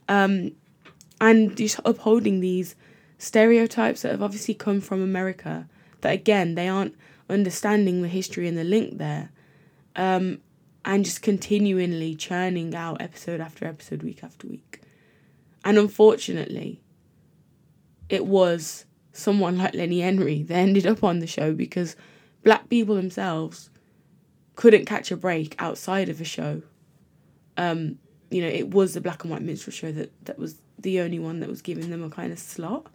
Um, 0.08 0.52
and 1.20 1.56
just 1.56 1.80
upholding 1.86 2.40
these 2.40 2.76
stereotypes 3.18 4.02
that 4.02 4.12
have 4.12 4.24
obviously 4.24 4.54
come 4.54 4.82
from 4.82 5.02
America, 5.02 5.68
that 6.02 6.14
again, 6.14 6.56
they 6.56 6.68
aren't 6.68 6.96
understanding 7.30 8.02
the 8.02 8.08
history 8.08 8.48
and 8.48 8.58
the 8.58 8.64
link 8.64 8.98
there. 8.98 9.30
Um, 9.96 10.40
and 10.86 11.04
just 11.04 11.22
continually 11.22 12.16
churning 12.16 12.74
out 12.74 13.02
episode 13.02 13.42
after 13.42 13.66
episode, 13.66 14.04
week 14.04 14.24
after 14.24 14.48
week. 14.48 14.82
And 15.68 15.78
unfortunately, 15.78 16.80
it 18.08 18.26
was 18.26 18.86
someone 19.12 19.58
like 19.58 19.74
Lenny 19.74 20.00
Henry 20.00 20.42
that 20.44 20.56
ended 20.56 20.88
up 20.88 21.04
on 21.04 21.20
the 21.20 21.28
show 21.28 21.54
because 21.54 21.98
black 22.42 22.70
people 22.70 22.96
themselves 22.96 23.70
couldn't 24.56 24.86
catch 24.86 25.12
a 25.12 25.18
break 25.18 25.56
outside 25.60 26.08
of 26.08 26.22
a 26.22 26.24
show. 26.24 26.62
Um, 27.58 28.00
you 28.32 28.42
know, 28.42 28.48
it 28.48 28.72
was 28.72 28.94
the 28.94 29.02
black 29.02 29.26
and 29.26 29.32
white 29.32 29.42
minstrel 29.42 29.74
show 29.74 29.92
that, 29.92 30.14
that 30.24 30.40
was 30.40 30.62
the 30.80 31.02
only 31.02 31.20
one 31.20 31.42
that 31.42 31.50
was 31.50 31.62
giving 31.62 31.90
them 31.90 32.02
a 32.02 32.10
kind 32.10 32.32
of 32.32 32.40
slot 32.40 32.88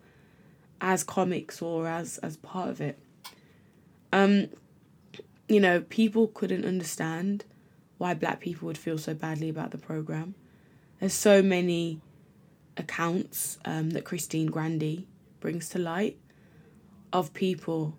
as 0.80 1.04
comics 1.04 1.60
or 1.60 1.86
as 1.86 2.16
as 2.18 2.38
part 2.38 2.70
of 2.70 2.80
it. 2.80 2.98
Um, 4.14 4.48
you 5.46 5.60
know, 5.60 5.82
people 5.82 6.28
couldn't 6.28 6.64
understand 6.64 7.44
why 7.98 8.14
black 8.14 8.40
people 8.40 8.64
would 8.64 8.78
feel 8.78 8.96
so 8.96 9.12
badly 9.12 9.50
about 9.50 9.72
the 9.72 9.78
program. 9.78 10.36
There's 11.00 11.12
so 11.12 11.42
many 11.42 12.00
accounts 12.76 13.58
um, 13.64 13.90
that 13.90 14.04
Christine 14.04 14.46
Grandy 14.46 15.06
brings 15.40 15.68
to 15.70 15.78
light 15.78 16.18
of 17.12 17.34
people 17.34 17.96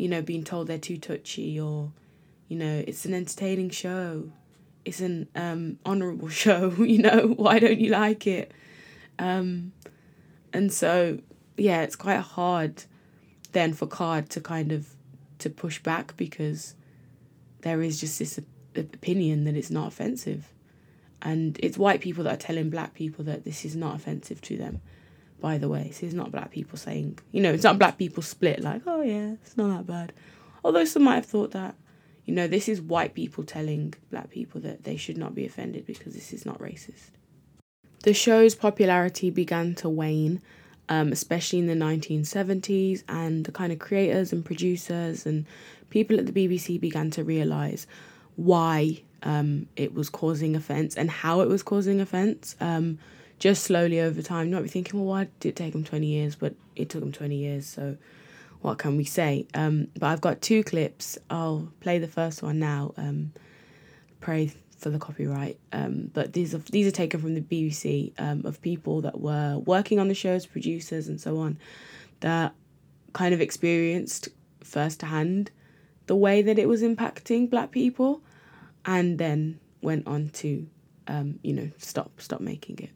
you 0.00 0.08
know, 0.08 0.22
being 0.22 0.42
told 0.42 0.66
they're 0.66 0.78
too 0.78 0.96
touchy 0.96 1.60
or, 1.60 1.92
you 2.48 2.56
know, 2.56 2.82
it's 2.86 3.04
an 3.04 3.12
entertaining 3.12 3.68
show. 3.68 4.32
It's 4.86 5.00
an 5.00 5.28
um, 5.34 5.78
honourable 5.84 6.28
show, 6.44 6.70
you 6.78 7.02
know, 7.02 7.26
why 7.36 7.58
don't 7.58 7.78
you 7.78 7.90
like 7.90 8.26
it? 8.26 8.50
Um, 9.18 9.72
and 10.54 10.72
so, 10.72 11.18
yeah, 11.58 11.82
it's 11.82 11.96
quite 11.96 12.20
hard 12.20 12.84
then 13.52 13.74
for 13.74 13.86
CARD 13.86 14.30
to 14.30 14.40
kind 14.40 14.72
of 14.72 14.88
to 15.40 15.50
push 15.50 15.82
back 15.82 16.16
because 16.16 16.74
there 17.60 17.82
is 17.82 18.00
just 18.00 18.18
this 18.18 18.40
opinion 18.74 19.44
that 19.44 19.54
it's 19.54 19.70
not 19.70 19.88
offensive. 19.88 20.50
And 21.22 21.58
it's 21.62 21.76
white 21.76 22.00
people 22.00 22.24
that 22.24 22.34
are 22.34 22.46
telling 22.46 22.70
black 22.70 22.94
people 22.94 23.24
that 23.26 23.44
this 23.44 23.64
is 23.64 23.76
not 23.76 23.96
offensive 23.96 24.40
to 24.42 24.56
them 24.56 24.80
by 25.40 25.58
the 25.58 25.68
way. 25.68 25.90
So 25.90 26.06
it's 26.06 26.14
not 26.14 26.30
black 26.30 26.50
people 26.50 26.78
saying, 26.78 27.18
you 27.32 27.40
know, 27.40 27.52
it's 27.52 27.64
not 27.64 27.78
black 27.78 27.98
people 27.98 28.22
split 28.22 28.60
like, 28.60 28.82
oh 28.86 29.02
yeah, 29.02 29.32
it's 29.42 29.56
not 29.56 29.68
that 29.68 29.86
bad. 29.86 30.12
Although 30.64 30.84
some 30.84 31.04
might 31.04 31.16
have 31.16 31.26
thought 31.26 31.52
that, 31.52 31.74
you 32.26 32.34
know, 32.34 32.46
this 32.46 32.68
is 32.68 32.80
white 32.80 33.14
people 33.14 33.44
telling 33.44 33.94
black 34.10 34.30
people 34.30 34.60
that 34.60 34.84
they 34.84 34.96
should 34.96 35.16
not 35.16 35.34
be 35.34 35.46
offended 35.46 35.86
because 35.86 36.14
this 36.14 36.32
is 36.32 36.44
not 36.44 36.58
racist. 36.58 37.10
The 38.02 38.14
show's 38.14 38.54
popularity 38.54 39.30
began 39.30 39.74
to 39.76 39.88
wane, 39.88 40.40
um, 40.88 41.12
especially 41.12 41.58
in 41.58 41.66
the 41.66 41.74
1970s, 41.74 43.02
and 43.08 43.44
the 43.44 43.52
kind 43.52 43.72
of 43.72 43.78
creators 43.78 44.32
and 44.32 44.44
producers 44.44 45.26
and 45.26 45.46
people 45.90 46.18
at 46.18 46.26
the 46.26 46.32
BBC 46.32 46.80
began 46.80 47.10
to 47.10 47.24
realise 47.24 47.86
why 48.40 49.02
um, 49.22 49.66
it 49.76 49.94
was 49.94 50.08
causing 50.08 50.56
offence 50.56 50.96
and 50.96 51.10
how 51.10 51.40
it 51.40 51.48
was 51.48 51.62
causing 51.62 52.00
offence. 52.00 52.56
Um, 52.60 52.98
just 53.38 53.64
slowly 53.64 54.00
over 54.00 54.20
time. 54.22 54.50
Might 54.50 54.62
be 54.62 54.68
thinking, 54.68 55.00
well, 55.00 55.08
why 55.08 55.28
did 55.40 55.50
it 55.50 55.56
take 55.56 55.72
them 55.72 55.84
20 55.84 56.06
years? 56.06 56.36
But 56.36 56.54
it 56.76 56.88
took 56.90 57.00
them 57.00 57.12
20 57.12 57.36
years, 57.36 57.66
so 57.66 57.96
what 58.60 58.78
can 58.78 58.96
we 58.96 59.04
say? 59.04 59.46
Um, 59.54 59.88
but 59.98 60.08
I've 60.08 60.20
got 60.20 60.42
two 60.42 60.62
clips. 60.62 61.18
I'll 61.30 61.72
play 61.80 61.98
the 61.98 62.08
first 62.08 62.42
one 62.42 62.58
now. 62.58 62.92
Um, 62.98 63.32
pray 64.20 64.52
for 64.76 64.90
the 64.90 64.98
copyright. 64.98 65.58
Um, 65.72 66.10
but 66.12 66.34
these 66.34 66.54
are 66.54 66.58
these 66.58 66.86
are 66.86 66.90
taken 66.90 67.20
from 67.20 67.34
the 67.34 67.40
BBC 67.40 68.12
um, 68.18 68.44
of 68.44 68.60
people 68.60 69.00
that 69.02 69.20
were 69.20 69.58
working 69.58 69.98
on 69.98 70.08
the 70.08 70.14
shows, 70.14 70.44
producers, 70.46 71.08
and 71.08 71.20
so 71.20 71.38
on, 71.38 71.58
that 72.20 72.54
kind 73.12 73.34
of 73.34 73.40
experienced 73.40 74.28
firsthand 74.62 75.50
the 76.06 76.16
way 76.16 76.42
that 76.42 76.58
it 76.58 76.68
was 76.68 76.82
impacting 76.82 77.48
black 77.48 77.70
people, 77.70 78.20
and 78.84 79.18
then 79.18 79.60
went 79.82 80.06
on 80.06 80.30
to, 80.30 80.66
um, 81.06 81.38
you 81.42 81.52
know, 81.52 81.70
stop 81.78 82.20
stop 82.20 82.40
making 82.40 82.78
it. 82.78 82.90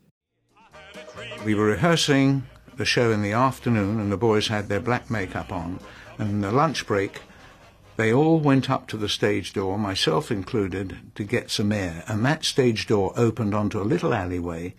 We 1.44 1.54
were 1.54 1.66
rehearsing 1.66 2.44
the 2.76 2.84
show 2.84 3.12
in 3.12 3.22
the 3.22 3.32
afternoon, 3.32 4.00
and 4.00 4.10
the 4.10 4.16
boys 4.16 4.48
had 4.48 4.68
their 4.68 4.80
black 4.80 5.10
makeup 5.10 5.52
on. 5.52 5.80
And 6.18 6.30
in 6.30 6.40
the 6.40 6.52
lunch 6.52 6.86
break, 6.86 7.20
they 7.96 8.12
all 8.12 8.40
went 8.40 8.68
up 8.68 8.88
to 8.88 8.96
the 8.96 9.08
stage 9.08 9.52
door, 9.52 9.78
myself 9.78 10.30
included, 10.30 10.98
to 11.14 11.24
get 11.24 11.50
some 11.50 11.72
air. 11.72 12.02
And 12.08 12.24
that 12.24 12.44
stage 12.44 12.86
door 12.86 13.12
opened 13.16 13.54
onto 13.54 13.80
a 13.80 13.84
little 13.84 14.12
alleyway, 14.12 14.74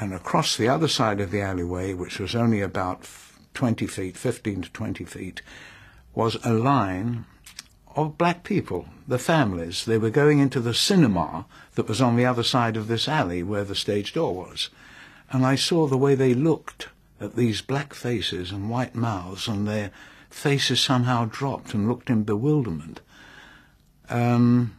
and 0.00 0.12
across 0.12 0.56
the 0.56 0.68
other 0.68 0.88
side 0.88 1.20
of 1.20 1.30
the 1.30 1.40
alleyway, 1.40 1.94
which 1.94 2.18
was 2.18 2.34
only 2.34 2.60
about 2.60 3.08
20 3.54 3.86
feet, 3.86 4.16
15 4.16 4.62
to 4.62 4.70
20 4.70 5.04
feet, 5.04 5.42
was 6.14 6.36
a 6.44 6.52
line 6.52 7.24
of 7.96 8.18
black 8.18 8.44
people, 8.44 8.86
the 9.06 9.18
families. 9.18 9.84
They 9.84 9.98
were 9.98 10.10
going 10.10 10.38
into 10.38 10.60
the 10.60 10.74
cinema 10.74 11.46
that 11.74 11.88
was 11.88 12.00
on 12.00 12.16
the 12.16 12.26
other 12.26 12.42
side 12.42 12.76
of 12.76 12.88
this 12.88 13.08
alley 13.08 13.42
where 13.42 13.64
the 13.64 13.74
stage 13.74 14.12
door 14.12 14.34
was 14.34 14.70
and 15.30 15.46
I 15.46 15.54
saw 15.54 15.86
the 15.86 15.98
way 15.98 16.14
they 16.14 16.34
looked 16.34 16.88
at 17.20 17.36
these 17.36 17.62
black 17.62 17.94
faces 17.94 18.50
and 18.50 18.70
white 18.70 18.94
mouths, 18.94 19.46
and 19.46 19.66
their 19.66 19.90
faces 20.28 20.80
somehow 20.80 21.26
dropped 21.26 21.72
and 21.74 21.88
looked 21.88 22.10
in 22.10 22.24
bewilderment. 22.24 23.00
Um, 24.08 24.76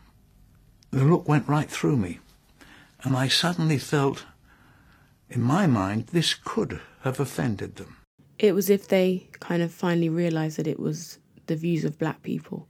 the 0.91 1.05
look 1.05 1.27
went 1.27 1.47
right 1.47 1.69
through 1.69 1.97
me, 1.97 2.19
and 3.03 3.15
I 3.15 3.27
suddenly 3.27 3.77
felt, 3.77 4.25
in 5.29 5.41
my 5.41 5.67
mind, 5.67 6.07
this 6.07 6.33
could 6.33 6.81
have 7.01 7.19
offended 7.19 7.77
them. 7.77 7.97
It 8.37 8.53
was 8.53 8.69
if 8.69 8.87
they 8.87 9.27
kind 9.39 9.61
of 9.61 9.71
finally 9.71 10.09
realised 10.09 10.57
that 10.57 10.67
it 10.67 10.79
was 10.79 11.19
the 11.45 11.55
views 11.55 11.85
of 11.85 11.99
black 11.99 12.23
people 12.23 12.67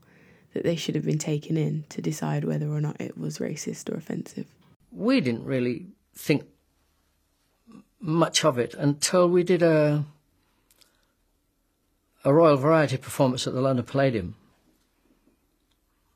that 0.54 0.64
they 0.64 0.76
should 0.76 0.94
have 0.94 1.04
been 1.04 1.18
taken 1.18 1.56
in 1.56 1.84
to 1.88 2.02
decide 2.02 2.44
whether 2.44 2.68
or 2.68 2.80
not 2.80 3.00
it 3.00 3.16
was 3.16 3.38
racist 3.38 3.90
or 3.90 3.96
offensive. 3.96 4.46
We 4.90 5.20
didn't 5.20 5.44
really 5.44 5.86
think 6.14 6.44
much 8.00 8.44
of 8.44 8.58
it 8.58 8.74
until 8.74 9.28
we 9.28 9.42
did 9.42 9.62
a 9.62 10.04
a 12.24 12.32
Royal 12.32 12.56
Variety 12.56 12.96
performance 12.96 13.46
at 13.46 13.52
the 13.52 13.60
London 13.60 13.84
Palladium. 13.84 14.36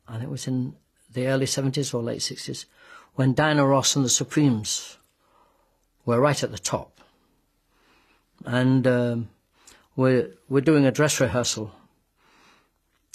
And 0.08 0.22
it 0.22 0.28
was 0.28 0.46
in 0.46 0.74
the 1.12 1.26
early 1.26 1.46
70s 1.46 1.92
or 1.92 2.02
late 2.02 2.20
60s 2.20 2.66
when 3.14 3.34
Diana 3.34 3.66
Ross 3.66 3.96
and 3.96 4.04
the 4.04 4.08
Supremes 4.08 4.98
were 6.04 6.20
right 6.20 6.42
at 6.42 6.52
the 6.52 6.58
top. 6.58 7.00
And 8.44 8.86
um, 8.86 9.30
we're, 9.96 10.30
we're 10.48 10.60
doing 10.60 10.86
a 10.86 10.92
dress 10.92 11.18
rehearsal 11.20 11.72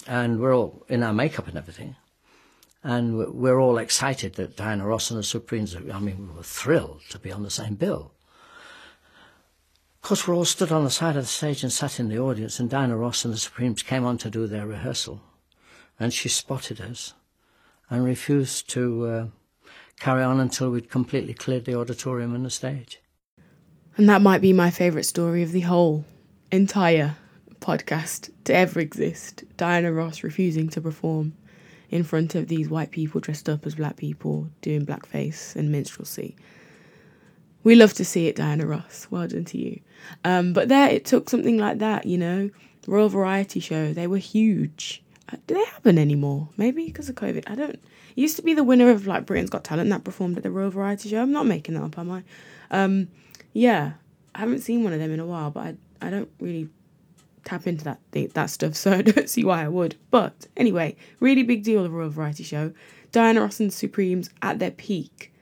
and 0.06 0.40
we're 0.40 0.54
all 0.54 0.84
in 0.88 1.02
our 1.02 1.12
makeup 1.12 1.48
and 1.48 1.56
everything. 1.56 1.96
And 2.84 3.16
we're 3.34 3.60
all 3.60 3.78
excited 3.78 4.34
that 4.34 4.56
Diana 4.56 4.86
Ross 4.86 5.10
and 5.10 5.18
the 5.18 5.24
Supremes, 5.24 5.76
I 5.76 6.00
mean, 6.00 6.28
we 6.28 6.34
were 6.34 6.42
thrilled 6.42 7.02
to 7.10 7.18
be 7.18 7.30
on 7.30 7.44
the 7.44 7.50
same 7.50 7.76
bill. 7.76 8.12
Of 10.02 10.08
course, 10.08 10.26
we're 10.26 10.34
all 10.34 10.44
stood 10.44 10.72
on 10.72 10.82
the 10.82 10.90
side 10.90 11.14
of 11.14 11.22
the 11.22 11.28
stage 11.28 11.62
and 11.62 11.72
sat 11.72 12.00
in 12.00 12.08
the 12.08 12.18
audience, 12.18 12.58
and 12.58 12.68
Diana 12.68 12.96
Ross 12.96 13.24
and 13.24 13.32
the 13.32 13.38
Supremes 13.38 13.84
came 13.84 14.04
on 14.04 14.18
to 14.18 14.30
do 14.30 14.48
their 14.48 14.66
rehearsal. 14.66 15.20
And 16.00 16.12
she 16.12 16.28
spotted 16.28 16.80
us 16.80 17.14
and 17.88 18.04
refused 18.04 18.68
to 18.70 19.06
uh, 19.06 19.26
carry 20.00 20.24
on 20.24 20.40
until 20.40 20.70
we'd 20.70 20.90
completely 20.90 21.34
cleared 21.34 21.66
the 21.66 21.78
auditorium 21.78 22.34
and 22.34 22.44
the 22.44 22.50
stage. 22.50 23.00
And 23.96 24.08
that 24.08 24.22
might 24.22 24.40
be 24.40 24.52
my 24.52 24.70
favourite 24.70 25.04
story 25.04 25.44
of 25.44 25.52
the 25.52 25.60
whole 25.60 26.04
entire 26.50 27.16
podcast 27.62 28.30
to 28.44 28.54
ever 28.54 28.80
exist. 28.80 29.44
Diana 29.56 29.92
Ross 29.92 30.22
refusing 30.22 30.68
to 30.70 30.80
perform 30.80 31.32
in 31.90 32.04
front 32.04 32.34
of 32.34 32.48
these 32.48 32.68
white 32.68 32.90
people 32.90 33.20
dressed 33.20 33.48
up 33.48 33.64
as 33.66 33.76
black 33.76 33.96
people 33.96 34.48
doing 34.60 34.84
blackface 34.84 35.56
and 35.56 35.70
minstrelsy. 35.70 36.34
We 37.64 37.76
love 37.76 37.94
to 37.94 38.04
see 38.04 38.26
it, 38.26 38.36
Diana 38.36 38.66
Ross. 38.66 39.06
Well 39.10 39.28
done 39.28 39.44
to 39.46 39.58
you. 39.58 39.80
Um, 40.24 40.52
but 40.52 40.68
there, 40.68 40.88
it 40.90 41.04
took 41.04 41.30
something 41.30 41.58
like 41.58 41.78
that, 41.78 42.06
you 42.06 42.18
know, 42.18 42.50
Royal 42.86 43.08
Variety 43.08 43.60
Show. 43.60 43.92
They 43.92 44.08
were 44.08 44.18
huge. 44.18 45.02
uh, 45.32 45.36
do 45.46 45.54
they 45.54 45.64
happen 45.66 45.98
anymore? 45.98 46.48
Maybe 46.56 46.86
because 46.86 47.08
of 47.08 47.14
COVID. 47.14 47.44
I 47.48 47.54
don't. 47.54 47.80
Used 48.16 48.36
to 48.36 48.42
be 48.42 48.52
the 48.52 48.64
winner 48.64 48.90
of 48.90 49.06
like 49.06 49.24
Britain's 49.24 49.50
Got 49.50 49.64
Talent 49.64 49.88
that 49.90 50.04
performed 50.04 50.36
at 50.36 50.42
the 50.42 50.50
Royal 50.50 50.70
Variety 50.70 51.08
Show. 51.08 51.22
I'm 51.22 51.32
not 51.32 51.46
making 51.46 51.74
that 51.76 51.84
up, 51.84 51.98
am 51.98 52.10
I? 52.10 52.22
Um, 52.70 53.08
yeah, 53.52 53.92
I 54.34 54.40
haven't 54.40 54.60
seen 54.60 54.82
one 54.82 54.92
of 54.92 54.98
them 54.98 55.12
in 55.12 55.20
a 55.20 55.26
while, 55.26 55.50
but 55.50 55.60
I 55.66 55.76
I 56.02 56.10
don't 56.10 56.28
really 56.40 56.68
tap 57.44 57.66
into 57.66 57.84
that 57.84 58.00
that 58.34 58.50
stuff, 58.50 58.74
so 58.82 58.92
I 58.92 59.02
don't 59.02 59.28
see 59.28 59.44
why 59.44 59.64
I 59.64 59.68
would. 59.68 59.96
But 60.10 60.46
anyway, 60.56 60.96
really 61.20 61.42
big 61.42 61.62
deal 61.62 61.82
the 61.82 61.90
Royal 61.90 62.10
Variety 62.10 62.44
Show. 62.44 62.72
Diana 63.10 63.42
Ross 63.42 63.60
and 63.60 63.70
the 63.70 63.74
Supremes 63.74 64.30
at 64.40 64.58
their 64.58 64.70
peak, 64.70 65.32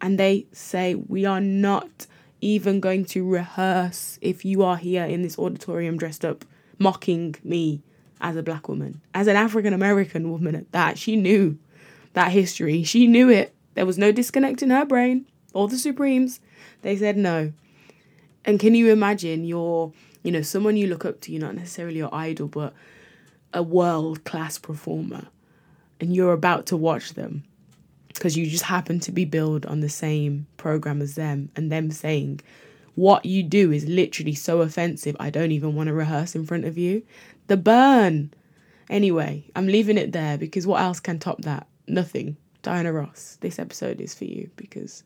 and 0.00 0.18
they 0.18 0.46
say 0.52 0.94
we 0.94 1.24
are 1.24 1.40
not 1.40 2.06
even 2.42 2.80
going 2.80 3.04
to 3.04 3.26
rehearse 3.26 4.18
if 4.20 4.44
you 4.44 4.62
are 4.62 4.76
here 4.76 5.04
in 5.04 5.22
this 5.22 5.38
auditorium 5.38 5.96
dressed 5.96 6.24
up 6.24 6.44
mocking 6.78 7.34
me 7.44 7.82
as 8.20 8.36
a 8.36 8.42
black 8.42 8.68
woman, 8.68 9.00
as 9.14 9.26
an 9.26 9.36
African 9.36 9.72
American 9.72 10.30
woman 10.30 10.54
at 10.54 10.70
that. 10.72 10.98
She 10.98 11.16
knew 11.16 11.58
that 12.12 12.32
history. 12.32 12.82
She 12.82 13.06
knew 13.06 13.28
it. 13.30 13.54
There 13.74 13.86
was 13.86 13.98
no 13.98 14.12
disconnect 14.12 14.62
in 14.62 14.70
her 14.70 14.84
brain 14.84 15.26
or 15.52 15.68
the 15.68 15.78
Supremes. 15.78 16.40
They 16.82 16.96
said 16.96 17.16
no. 17.16 17.52
And 18.44 18.58
can 18.58 18.74
you 18.74 18.90
imagine 18.90 19.44
your, 19.44 19.92
you 20.22 20.32
know, 20.32 20.42
someone 20.42 20.76
you 20.76 20.86
look 20.86 21.04
up 21.04 21.20
to, 21.22 21.32
you're 21.32 21.40
not 21.40 21.54
necessarily 21.54 21.96
your 21.96 22.14
idol, 22.14 22.48
but 22.48 22.74
a 23.52 23.62
world 23.62 24.24
class 24.24 24.58
performer, 24.58 25.26
and 26.00 26.14
you're 26.14 26.32
about 26.32 26.66
to 26.66 26.76
watch 26.76 27.14
them 27.14 27.44
because 28.08 28.36
you 28.36 28.46
just 28.46 28.64
happen 28.64 29.00
to 29.00 29.12
be 29.12 29.24
billed 29.24 29.64
on 29.66 29.80
the 29.80 29.88
same 29.88 30.46
program 30.56 31.00
as 31.00 31.14
them, 31.14 31.48
and 31.56 31.70
them 31.70 31.90
saying, 31.90 32.40
what 32.94 33.24
you 33.24 33.42
do 33.42 33.72
is 33.72 33.86
literally 33.86 34.34
so 34.34 34.60
offensive, 34.60 35.16
I 35.18 35.30
don't 35.30 35.52
even 35.52 35.74
want 35.74 35.86
to 35.86 35.94
rehearse 35.94 36.34
in 36.34 36.44
front 36.44 36.64
of 36.64 36.76
you. 36.76 37.02
The 37.46 37.56
burn. 37.56 38.32
Anyway, 38.90 39.44
I'm 39.56 39.66
leaving 39.66 39.96
it 39.96 40.12
there 40.12 40.36
because 40.36 40.66
what 40.66 40.82
else 40.82 41.00
can 41.00 41.18
top 41.18 41.42
that? 41.42 41.66
Nothing. 41.86 42.36
Diana 42.62 42.92
Ross, 42.92 43.38
this 43.40 43.58
episode 43.58 44.00
is 44.00 44.14
for 44.14 44.24
you 44.24 44.50
because 44.56 45.02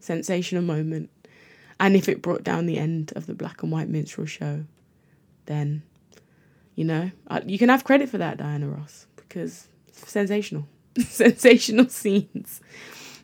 sensational 0.00 0.62
moment. 0.62 1.10
And 1.80 1.94
if 1.94 2.08
it 2.08 2.22
brought 2.22 2.42
down 2.42 2.66
the 2.66 2.78
end 2.78 3.12
of 3.14 3.26
the 3.26 3.34
black 3.34 3.62
and 3.62 3.70
white 3.70 3.88
minstrel 3.88 4.26
show, 4.26 4.64
then, 5.46 5.82
you 6.74 6.84
know, 6.84 7.10
uh, 7.28 7.40
you 7.46 7.58
can 7.58 7.68
have 7.68 7.84
credit 7.84 8.08
for 8.08 8.18
that, 8.18 8.36
Diana 8.38 8.68
Ross, 8.68 9.06
because 9.16 9.68
sensational. 9.92 10.66
sensational 10.98 11.88
scenes. 11.88 12.60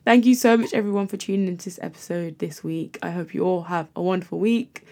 Thank 0.05 0.27
you 0.27 0.35
so 0.35 0.57
much, 0.57 0.75
everyone, 0.75 1.07
for 1.09 1.17
tuning 1.17 1.49
into 1.49 1.65
this 1.65 1.79
episode 1.83 2.39
this 2.39 2.63
week. 2.63 2.99
I 3.03 3.11
hope 3.11 3.33
you 3.35 3.43
all 3.45 3.63
have 3.63 3.89
a 3.97 4.03
wonderful 4.03 4.39
week. 4.39 4.87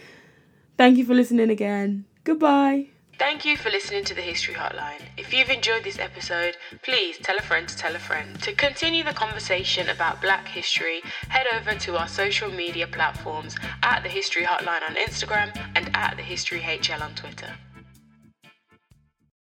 Thank 0.78 0.96
you 0.96 1.04
for 1.04 1.14
listening 1.14 1.50
again. 1.50 2.06
Goodbye. 2.24 2.91
Thank 3.18 3.44
you 3.44 3.56
for 3.56 3.70
listening 3.70 4.04
to 4.06 4.14
the 4.14 4.20
History 4.20 4.54
Hotline. 4.54 5.00
If 5.16 5.32
you've 5.32 5.50
enjoyed 5.50 5.84
this 5.84 5.98
episode, 5.98 6.56
please 6.82 7.18
tell 7.18 7.36
a 7.36 7.42
friend 7.42 7.68
to 7.68 7.76
tell 7.76 7.94
a 7.94 7.98
friend. 7.98 8.40
To 8.42 8.52
continue 8.52 9.04
the 9.04 9.12
conversation 9.12 9.88
about 9.90 10.20
black 10.20 10.48
history, 10.48 11.02
head 11.28 11.46
over 11.54 11.78
to 11.78 11.96
our 11.98 12.08
social 12.08 12.50
media 12.50 12.86
platforms 12.86 13.54
at 13.82 14.02
the 14.02 14.08
History 14.08 14.42
Hotline 14.42 14.82
on 14.88 14.96
Instagram 14.96 15.54
and 15.76 15.90
at 15.94 16.16
the 16.16 16.22
History 16.22 16.60
HL 16.60 17.02
on 17.02 17.14
Twitter. 17.14 17.54